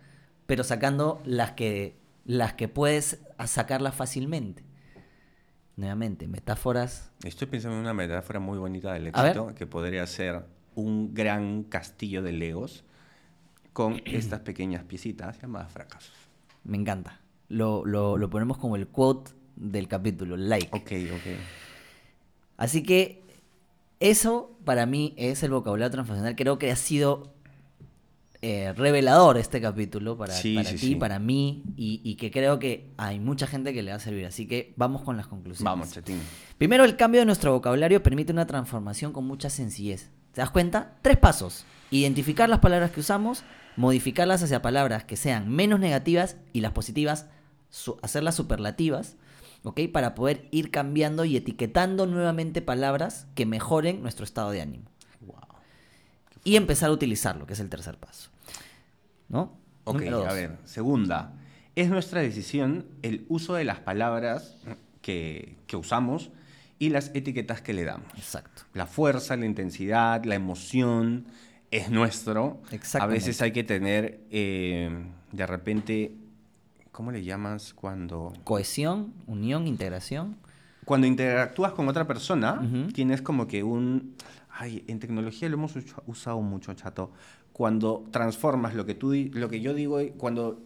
pero 0.48 0.64
sacando 0.64 1.22
las 1.26 1.52
que 1.52 2.00
las 2.26 2.54
que 2.54 2.68
puedes 2.68 3.20
sacarlas 3.46 3.96
fácilmente. 3.96 4.64
Nuevamente, 5.76 6.28
metáforas. 6.28 7.10
Estoy 7.24 7.48
pensando 7.48 7.76
en 7.78 7.82
una 7.82 7.94
metáfora 7.94 8.40
muy 8.40 8.58
bonita 8.60 8.94
del 8.94 9.08
éxito, 9.08 9.54
que 9.56 9.66
podría 9.66 10.06
ser 10.06 10.46
un 10.76 11.14
gran 11.14 11.64
castillo 11.64 12.22
de 12.22 12.32
legos 12.34 12.84
con 13.74 14.02
estas 14.06 14.42
pequeñas 14.42 14.84
piecitas 14.84 15.42
llamadas 15.42 15.72
fracasos. 15.72 16.14
Me 16.64 16.78
encanta. 16.78 17.20
Lo, 17.50 17.84
lo- 17.86 18.18
lo 18.18 18.30
ponemos 18.30 18.58
como 18.58 18.76
el 18.76 18.88
quote 18.88 19.32
del 19.62 19.88
capítulo, 19.88 20.36
like. 20.38 20.68
Ok, 20.72 20.92
ok. 21.16 21.38
Así 22.58 22.84
que 22.84 23.22
eso 24.00 24.52
para 24.66 24.86
mí 24.86 25.14
es 25.18 25.44
el 25.44 25.52
vocabulario 25.52 25.92
transnacional. 25.92 26.36
Creo 26.36 26.58
que 26.58 26.72
ha 26.72 26.76
sido 26.76 27.34
eh, 28.42 28.74
revelador 28.74 29.38
este 29.38 29.62
capítulo 29.62 30.18
para, 30.18 30.34
Sí, 30.34 30.56
para 30.56 30.70
sí, 30.70 30.76
ti, 30.76 30.88
sí. 30.88 30.96
para 30.96 31.20
mí, 31.20 31.64
y, 31.76 32.02
y 32.04 32.16
que 32.16 32.32
creo 32.32 32.58
que 32.58 32.90
hay 32.98 33.20
mucha 33.20 33.46
gente 33.46 33.72
que 33.74 33.84
le 33.84 33.92
va 33.92 33.98
a 33.98 34.00
servir. 34.00 34.26
Así 34.26 34.48
que 34.48 34.74
vamos 34.78 35.04
con 35.04 35.16
las 35.18 35.28
conclusiones. 35.28 35.64
Vamos, 35.64 35.92
chatín. 35.94 36.20
Primero, 36.58 36.84
el 36.84 36.96
cambio 36.98 37.22
de 37.22 37.26
nuestro 37.26 37.52
vocabulario 37.54 38.02
permite 38.02 38.32
una 38.34 38.48
transformación 38.48 39.14
con 39.14 39.26
mucha 39.26 39.50
sencillez. 39.52 40.10
¿Te 40.34 40.42
das 40.42 40.50
cuenta? 40.50 40.96
Tres 41.04 41.18
pasos. 41.18 41.66
Identificar 41.92 42.50
las 42.50 42.60
palabras 42.60 42.92
que 42.92 43.02
usamos, 43.02 43.44
modificarlas 43.76 44.42
hacia 44.42 44.62
palabras 44.62 45.04
que 45.04 45.18
sean 45.18 45.50
menos 45.50 45.80
negativas 45.80 46.38
y 46.54 46.62
las 46.62 46.72
positivas, 46.72 47.28
su- 47.70 47.98
hacerlas 48.02 48.36
superlativas, 48.36 49.18
¿ok? 49.64 49.82
Para 49.92 50.16
poder 50.16 50.48
ir 50.52 50.72
cambiando 50.72 51.26
y 51.26 51.38
etiquetando 51.38 52.06
nuevamente 52.06 52.62
palabras 52.62 53.28
que 53.36 53.46
mejoren 53.46 54.02
nuestro 54.02 54.26
estado 54.26 54.52
de 54.52 54.62
ánimo. 54.62 54.86
Wow. 55.22 55.38
Y 56.44 56.56
empezar 56.56 56.90
a 56.90 56.94
utilizarlo, 56.94 57.46
que 57.46 57.54
es 57.54 57.60
el 57.60 57.70
tercer 57.70 57.98
paso. 57.98 58.30
¿No? 59.30 59.58
Ok, 59.84 60.04
a 60.04 60.34
ver. 60.34 60.58
Segunda, 60.66 61.34
es 61.76 61.90
nuestra 61.90 62.22
decisión 62.22 62.86
el 63.02 63.26
uso 63.30 63.54
de 63.54 63.64
las 63.64 63.80
palabras 63.80 64.58
que, 65.02 65.56
que 65.68 65.76
usamos 65.76 66.32
y 66.80 66.90
las 66.90 67.12
etiquetas 67.14 67.62
que 67.62 67.74
le 67.74 67.84
damos. 67.84 68.12
Exacto. 68.16 68.64
La 68.74 68.88
fuerza, 68.88 69.36
la 69.36 69.46
intensidad, 69.46 70.24
la 70.26 70.36
emoción 70.36 71.26
es 71.70 71.90
nuestro. 71.90 72.62
A 72.72 72.76
Exactamente. 72.76 73.20
veces 73.20 73.42
hay 73.42 73.52
que 73.52 73.64
tener, 73.64 74.22
eh, 74.32 74.90
de 75.32 75.48
repente, 75.48 76.12
¿cómo 76.92 77.12
le 77.12 77.24
llamas 77.24 77.74
cuando... 77.74 78.34
Cohesión, 78.44 79.14
unión, 79.28 79.68
integración. 79.68 80.38
Cuando 80.86 81.08
interactúas 81.08 81.72
con 81.74 81.88
otra 81.88 82.06
persona, 82.08 82.62
Ujú. 82.62 82.92
tienes 82.92 83.22
como 83.22 83.48
que 83.48 83.64
un... 83.64 84.16
Ay, 84.50 84.84
en 84.88 85.00
tecnología 85.00 85.48
lo 85.50 85.56
hemos 85.56 85.76
usa- 85.76 86.04
usado 86.08 86.42
mucho, 86.42 86.74
chato. 86.74 87.12
Cuando 87.54 88.04
transformas 88.12 88.76
lo 88.76 88.86
que, 88.86 88.96
tú, 88.96 89.14
lo 89.34 89.50
que 89.50 89.62
yo 89.62 89.74
digo, 89.74 90.00
cuando 90.18 90.60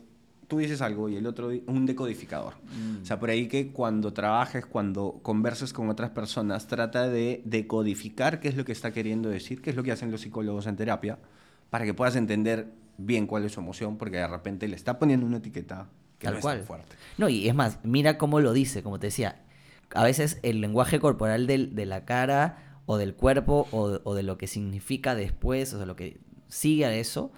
tú 0.47 0.59
dices 0.59 0.81
algo 0.81 1.09
y 1.09 1.15
el 1.15 1.25
otro, 1.27 1.49
un 1.67 1.85
decodificador. 1.85 2.53
O 3.01 3.05
sea, 3.05 3.19
por 3.19 3.29
ahí 3.29 3.47
que 3.47 3.71
cuando 3.71 4.13
trabajes, 4.13 4.65
cuando 4.65 5.19
converses 5.23 5.73
con 5.73 5.89
otras 5.89 6.11
personas, 6.11 6.67
trata 6.67 7.07
de 7.09 7.41
decodificar 7.45 8.39
qué 8.39 8.47
es 8.49 8.55
lo 8.55 8.63
que 8.65 8.71
está 8.71 8.91
queriendo 8.91 9.29
decir, 9.29 9.61
qué 9.61 9.71
es 9.71 9.75
lo 9.75 9.83
que 9.83 9.91
hacen 9.91 10.11
los 10.11 10.21
psicólogos 10.21 10.67
en 10.67 10.75
terapia, 10.75 11.17
para 11.69 11.85
que 11.85 11.93
puedas 11.93 12.15
entender 12.15 12.67
bien 12.97 13.25
cuál 13.27 13.43
es 13.43 13.53
su 13.53 13.59
emoción, 13.59 13.97
porque 13.97 14.17
de 14.17 14.27
repente 14.27 14.67
le 14.67 14.75
está 14.75 14.97
poniendo 14.99 15.25
una 15.25 15.37
etiqueta 15.37 15.87
que 16.25 16.27
Tal 16.27 16.33
no 16.33 16.39
es 16.39 16.43
cual. 16.43 16.57
tan 16.59 16.67
fuerte. 16.67 16.95
No, 17.17 17.29
y 17.29 17.47
es 17.47 17.55
más, 17.55 17.79
mira 17.83 18.17
cómo 18.17 18.39
lo 18.39 18.53
dice, 18.53 18.83
como 18.83 18.99
te 18.99 19.07
decía. 19.07 19.41
A 19.93 20.03
veces 20.03 20.39
el 20.43 20.61
lenguaje 20.61 20.99
corporal 20.99 21.47
del- 21.47 21.75
de 21.75 21.85
la 21.85 22.05
cara 22.05 22.79
o 22.85 22.97
del 22.97 23.13
cuerpo 23.15 23.67
o, 23.71 23.89
de- 23.89 24.01
o 24.03 24.13
de 24.15 24.23
lo 24.23 24.37
que 24.37 24.47
significa 24.47 25.15
después, 25.15 25.73
o 25.73 25.77
sea, 25.77 25.85
lo 25.85 25.95
que 25.95 26.19
sigue 26.49 26.85
a 26.85 26.93
eso, 26.93 27.31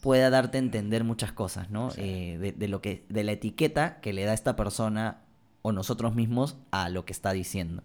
pueda 0.00 0.30
darte 0.30 0.56
a 0.58 0.60
entender 0.60 1.04
muchas 1.04 1.32
cosas, 1.32 1.68
¿no? 1.70 1.90
Eh, 1.96 2.38
de, 2.40 2.52
de 2.52 2.68
lo 2.68 2.80
que, 2.80 3.04
de 3.10 3.22
la 3.22 3.32
etiqueta 3.32 4.00
que 4.00 4.12
le 4.14 4.24
da 4.24 4.32
esta 4.32 4.56
persona 4.56 5.22
o 5.62 5.72
nosotros 5.72 6.14
mismos 6.14 6.56
a 6.70 6.88
lo 6.88 7.04
que 7.04 7.12
está 7.12 7.32
diciendo. 7.32 7.82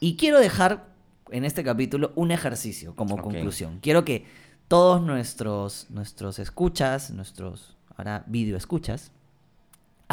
Y 0.00 0.16
quiero 0.16 0.40
dejar 0.40 0.88
en 1.30 1.44
este 1.44 1.62
capítulo 1.62 2.12
un 2.16 2.32
ejercicio 2.32 2.96
como 2.96 3.18
conclusión. 3.22 3.78
Quiero 3.80 4.04
que 4.04 4.24
todos 4.66 5.00
nuestros, 5.00 5.86
nuestros 5.90 6.40
escuchas, 6.40 7.10
nuestros 7.12 7.76
ahora 7.96 8.24
video 8.26 8.56
escuchas, 8.56 9.12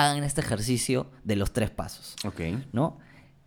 hagan 0.06 0.24
este 0.24 0.42
ejercicio 0.42 1.10
de 1.24 1.36
los 1.36 1.52
tres 1.54 1.70
pasos, 1.70 2.16
Ok. 2.26 2.42
¿no? 2.74 2.98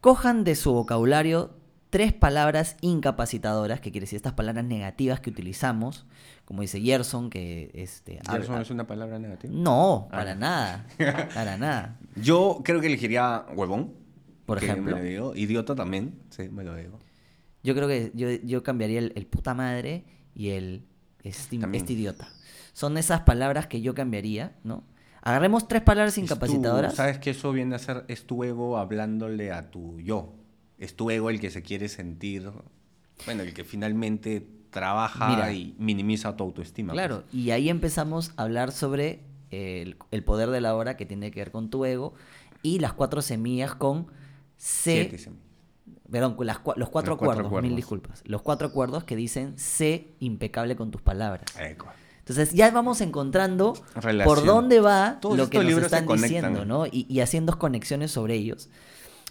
Cojan 0.00 0.44
de 0.44 0.54
su 0.56 0.72
vocabulario 0.72 1.56
tres 1.90 2.12
palabras 2.12 2.76
incapacitadoras, 2.80 3.80
que 3.80 3.90
quiere 3.92 4.04
decir 4.04 4.16
estas 4.16 4.32
palabras 4.32 4.64
negativas 4.64 5.20
que 5.20 5.30
utilizamos, 5.30 6.06
como 6.46 6.62
dice 6.62 6.80
Gerson, 6.80 7.28
que 7.30 7.70
este, 7.74 8.18
¿Gerson 8.30 8.60
es 8.62 8.70
una 8.70 8.86
palabra 8.86 9.18
negativa? 9.18 9.52
No, 9.54 10.08
Ah. 10.10 10.16
para 10.16 10.34
nada, 10.34 10.86
para 11.34 11.56
nada. 11.58 11.98
Yo 12.16 12.60
creo 12.64 12.80
que 12.80 12.86
elegiría 12.86 13.44
huevón. 13.54 13.92
Por 14.46 14.58
que 14.58 14.66
ejemplo. 14.66 14.96
Me 14.96 15.02
lo 15.02 15.08
digo. 15.08 15.36
Idiota 15.36 15.74
también. 15.74 16.18
Sí, 16.30 16.48
me 16.48 16.64
lo 16.64 16.74
digo. 16.74 16.98
Yo 17.62 17.74
creo 17.76 17.86
que 17.86 18.10
yo, 18.14 18.28
yo 18.42 18.62
cambiaría 18.64 18.98
el, 18.98 19.12
el 19.14 19.24
puta 19.26 19.54
madre 19.54 20.04
y 20.34 20.48
el 20.50 20.84
este, 21.22 21.60
este 21.74 21.92
idiota. 21.92 22.28
Son 22.72 22.98
esas 22.98 23.20
palabras 23.20 23.68
que 23.68 23.80
yo 23.82 23.94
cambiaría, 23.94 24.56
¿no? 24.64 24.82
Agarremos 25.22 25.68
tres 25.68 25.82
palabras 25.82 26.14
tu- 26.14 26.20
incapacitadoras. 26.20 26.94
¿Sabes 26.94 27.18
que 27.18 27.30
eso 27.30 27.52
viene 27.52 27.74
a 27.76 27.78
ser? 27.78 28.04
Es 28.08 28.26
tu 28.26 28.42
ego 28.44 28.76
hablándole 28.78 29.52
a 29.52 29.70
tu 29.70 29.98
yo. 30.00 30.34
Es 30.78 30.96
tu 30.96 31.10
ego 31.10 31.30
el 31.30 31.40
que 31.40 31.50
se 31.50 31.62
quiere 31.62 31.88
sentir. 31.88 32.50
Bueno, 33.24 33.42
el 33.44 33.54
que 33.54 33.62
finalmente 33.64 34.46
trabaja 34.70 35.28
Mira. 35.28 35.52
y 35.52 35.76
minimiza 35.78 36.36
tu 36.36 36.44
autoestima. 36.44 36.92
Claro, 36.92 37.22
y 37.32 37.50
ahí 37.50 37.68
empezamos 37.68 38.32
a 38.36 38.42
hablar 38.42 38.72
sobre 38.72 39.20
el, 39.50 39.96
el 40.10 40.24
poder 40.24 40.50
de 40.50 40.60
la 40.60 40.74
hora 40.74 40.96
que 40.96 41.06
tiene 41.06 41.30
que 41.30 41.40
ver 41.40 41.50
con 41.52 41.70
tu 41.70 41.84
ego 41.84 42.14
y 42.62 42.78
las 42.80 42.92
cuatro 42.94 43.22
semillas 43.22 43.74
con 43.74 44.06
pues. 44.06 44.16
C, 44.56 45.08
Siete 45.10 45.18
sem- 45.18 45.36
perdón, 46.10 46.36
las 46.40 46.56
los 46.56 46.62
cuatro 46.64 46.80
Los 46.80 46.88
cuatro 46.90 47.14
acuerdos, 47.14 47.62
mil 47.62 47.76
disculpas. 47.76 48.22
Los 48.26 48.42
cuatro 48.42 48.68
acuerdos 48.68 49.04
que 49.04 49.14
dicen 49.16 49.58
sé 49.58 50.14
impecable 50.20 50.74
con 50.74 50.90
tus 50.90 51.02
palabras. 51.02 51.44
Eco. 51.60 51.86
Entonces 52.22 52.52
ya 52.52 52.70
vamos 52.70 53.00
encontrando 53.00 53.74
por 54.24 54.38
dónde 54.46 54.80
va 54.80 55.18
Todos 55.20 55.36
lo 55.38 55.50
que 55.50 55.58
nos 55.58 55.66
están 55.86 56.06
diciendo, 56.28 56.64
¿no? 56.64 56.86
Y, 56.86 57.06
y 57.08 57.20
haciendo 57.20 57.58
conexiones 57.58 58.10
sobre 58.12 58.34
ellos. 58.34 58.68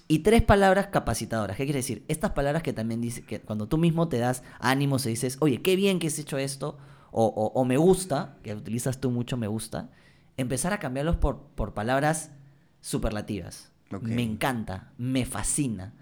Y 0.08 0.20
tres 0.20 0.42
palabras 0.44 0.88
capacitadoras. 0.88 1.56
¿Qué 1.56 1.64
quiere 1.64 1.80
decir? 1.80 2.04
Estas 2.10 2.32
palabras 2.32 2.64
que 2.64 2.74
también 2.74 3.00
dice 3.00 3.22
que 3.22 3.40
cuando 3.40 3.68
tú 3.68 3.78
mismo 3.78 4.10
te 4.10 4.18
das 4.18 4.44
ánimos 4.60 5.06
y 5.06 5.10
dices, 5.10 5.38
oye, 5.40 5.62
qué 5.62 5.78
bien 5.78 6.00
que 6.00 6.08
has 6.08 6.20
hecho 6.20 6.38
esto, 6.38 6.78
o, 7.12 7.26
o- 7.28 7.52
o 7.60 7.64
me 7.66 7.78
gusta, 7.78 8.36
que 8.44 8.54
utilizas 8.54 9.00
tú 9.00 9.10
mucho 9.10 9.38
me 9.38 9.48
gusta, 9.48 9.90
empezar 10.36 10.74
a 10.74 10.80
cambiarlos 10.80 11.16
por, 11.16 11.40
por 11.56 11.74
palabras 11.74 12.32
superlativas. 12.82 13.72
Me 14.16 14.24
encanta, 14.24 14.92
me 14.98 15.26
fascina, 15.26 15.94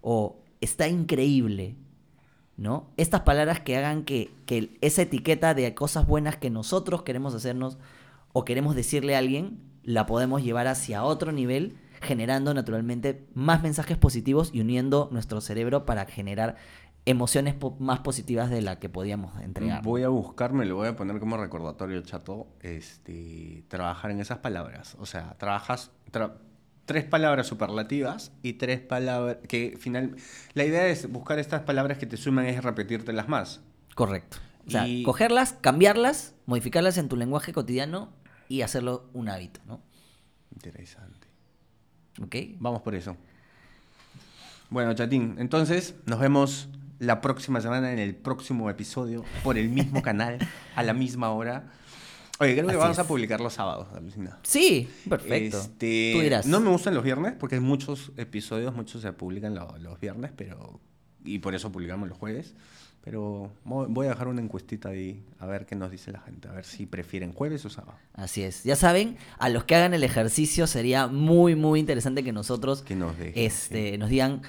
o 0.00 0.38
está 0.60 0.88
increíble, 0.88 1.76
¿no? 2.58 2.90
Estas 2.98 3.22
palabras 3.22 3.60
que 3.60 3.76
hagan 3.78 4.02
que, 4.02 4.30
que 4.44 4.76
esa 4.82 5.02
etiqueta 5.02 5.54
de 5.54 5.74
cosas 5.74 6.06
buenas 6.06 6.36
que 6.36 6.50
nosotros 6.50 7.02
queremos 7.04 7.34
hacernos 7.34 7.78
o 8.34 8.44
queremos 8.44 8.74
decirle 8.74 9.14
a 9.14 9.18
alguien, 9.20 9.60
la 9.84 10.04
podemos 10.04 10.42
llevar 10.42 10.66
hacia 10.66 11.02
otro 11.04 11.32
nivel, 11.32 11.78
generando 12.02 12.52
naturalmente 12.52 13.26
más 13.32 13.62
mensajes 13.62 13.96
positivos 13.96 14.50
y 14.52 14.60
uniendo 14.60 15.08
nuestro 15.12 15.40
cerebro 15.40 15.86
para 15.86 16.04
generar 16.04 16.56
emociones 17.06 17.54
más 17.78 18.00
positivas 18.00 18.50
de 18.50 18.60
la 18.60 18.78
que 18.78 18.90
podíamos 18.90 19.40
entregar. 19.40 19.82
Voy 19.82 20.02
a 20.02 20.08
buscarme, 20.08 20.66
lo 20.66 20.76
voy 20.76 20.88
a 20.88 20.96
poner 20.96 21.18
como 21.20 21.38
recordatorio, 21.38 22.02
chato, 22.02 22.48
este, 22.60 23.64
trabajar 23.68 24.10
en 24.10 24.20
esas 24.20 24.38
palabras. 24.38 24.94
O 25.00 25.06
sea, 25.06 25.34
trabajas 25.38 25.90
tra- 26.12 26.34
tres 26.88 27.04
palabras 27.04 27.46
superlativas 27.46 28.32
y 28.42 28.54
tres 28.54 28.80
palabras 28.80 29.36
que 29.46 29.76
final... 29.78 30.16
La 30.54 30.64
idea 30.64 30.86
es 30.88 31.08
buscar 31.12 31.38
estas 31.38 31.60
palabras 31.62 31.98
que 31.98 32.06
te 32.06 32.16
suman 32.16 32.46
es 32.46 32.64
repetírtelas 32.64 33.28
más. 33.28 33.60
Correcto. 33.94 34.38
O 34.66 34.70
sea, 34.70 34.88
Y- 34.88 35.02
cogerlas, 35.02 35.52
cambiarlas, 35.60 36.34
modificarlas 36.46 36.96
en 36.96 37.08
tu 37.10 37.16
lenguaje 37.16 37.52
cotidiano 37.52 38.08
y 38.48 38.62
hacerlo 38.62 39.08
un 39.12 39.28
hábito, 39.28 39.60
¿no? 39.66 39.82
Interesante. 40.54 41.28
¿Ok? 42.22 42.34
Vamos 42.58 42.80
por 42.80 42.94
eso. 42.94 43.16
Bueno, 44.70 44.94
chatín, 44.94 45.36
entonces 45.38 45.94
nos 46.06 46.18
vemos 46.18 46.68
la 46.98 47.20
próxima 47.20 47.60
semana 47.60 47.92
en 47.92 47.98
el 47.98 48.14
próximo 48.14 48.68
episodio 48.70 49.24
por 49.44 49.58
el 49.58 49.68
mismo 49.68 50.00
canal 50.08 50.38
a 50.74 50.82
la 50.82 50.94
misma 50.94 51.30
hora. 51.30 51.70
Oye, 52.40 52.52
creo 52.54 52.66
que 52.66 52.70
Así 52.72 52.78
vamos 52.78 52.98
es. 52.98 53.04
a 53.04 53.08
publicar 53.08 53.40
los 53.40 53.52
sábados, 53.54 53.88
alucina. 53.94 54.38
Sí, 54.42 54.88
perfecto. 55.08 55.58
Este, 55.58 56.12
Tú 56.14 56.20
dirás. 56.22 56.46
No 56.46 56.60
me 56.60 56.70
gustan 56.70 56.94
los 56.94 57.02
viernes 57.04 57.34
porque 57.38 57.56
hay 57.56 57.60
muchos 57.60 58.12
episodios, 58.16 58.74
muchos 58.74 59.02
se 59.02 59.12
publican 59.12 59.54
lo- 59.54 59.76
los 59.78 59.98
viernes, 60.00 60.30
pero 60.36 60.80
y 61.24 61.40
por 61.40 61.54
eso 61.54 61.70
publicamos 61.72 62.08
los 62.08 62.16
jueves. 62.16 62.54
Pero 63.04 63.52
mo- 63.64 63.86
voy 63.88 64.06
a 64.06 64.10
dejar 64.10 64.28
una 64.28 64.42
encuestita 64.42 64.90
ahí 64.90 65.24
a 65.38 65.46
ver 65.46 65.66
qué 65.66 65.74
nos 65.76 65.90
dice 65.90 66.12
la 66.12 66.20
gente, 66.20 66.48
a 66.48 66.52
ver 66.52 66.64
si 66.64 66.84
prefieren 66.84 67.32
jueves 67.32 67.64
o 67.64 67.70
sábado. 67.70 67.96
Así 68.14 68.42
es. 68.42 68.64
Ya 68.64 68.76
saben, 68.76 69.16
a 69.38 69.48
los 69.48 69.64
que 69.64 69.76
hagan 69.76 69.94
el 69.94 70.04
ejercicio 70.04 70.66
sería 70.66 71.06
muy, 71.06 71.54
muy 71.54 71.80
interesante 71.80 72.22
que 72.22 72.32
nosotros 72.32 72.82
Que 72.82 72.96
nos 72.96 73.16
dejen, 73.16 73.32
este, 73.36 73.96
nos 73.98 74.10
digan, 74.10 74.42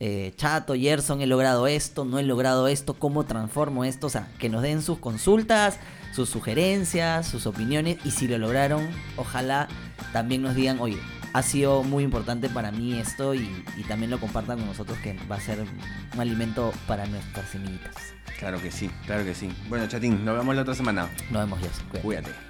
eh, 0.00 0.32
Chato, 0.36 0.74
Gerson, 0.74 1.20
he 1.20 1.26
logrado 1.26 1.66
esto, 1.66 2.04
no 2.04 2.18
he 2.18 2.22
logrado 2.22 2.66
esto, 2.68 2.94
cómo 2.94 3.24
transformo 3.24 3.84
esto. 3.84 4.06
O 4.08 4.10
sea, 4.10 4.28
que 4.38 4.48
nos 4.48 4.62
den 4.62 4.82
sus 4.82 4.98
consultas, 4.98 5.78
sus 6.12 6.28
sugerencias, 6.28 7.28
sus 7.28 7.46
opiniones. 7.46 7.98
Y 8.04 8.10
si 8.10 8.26
lo 8.26 8.38
lograron, 8.38 8.88
ojalá 9.16 9.68
también 10.12 10.42
nos 10.42 10.54
digan, 10.54 10.80
oye, 10.80 10.98
ha 11.32 11.42
sido 11.42 11.82
muy 11.82 12.02
importante 12.02 12.48
para 12.48 12.72
mí 12.72 12.98
esto 12.98 13.34
y, 13.34 13.64
y 13.76 13.84
también 13.84 14.10
lo 14.10 14.18
compartan 14.18 14.58
con 14.58 14.66
nosotros 14.66 14.98
que 14.98 15.16
va 15.30 15.36
a 15.36 15.40
ser 15.40 15.60
un 15.60 16.20
alimento 16.20 16.72
para 16.86 17.06
nuestras 17.06 17.50
semillitas. 17.50 17.94
Claro 18.38 18.60
que 18.60 18.70
sí, 18.70 18.90
claro 19.06 19.22
que 19.24 19.34
sí. 19.34 19.52
Bueno, 19.68 19.86
chatín, 19.86 20.24
nos 20.24 20.36
vemos 20.36 20.56
la 20.56 20.62
otra 20.62 20.74
semana. 20.74 21.08
Nos 21.30 21.42
vemos, 21.42 21.60
Gerson. 21.60 21.86
Cuídate. 21.88 22.02
Cuídate. 22.02 22.49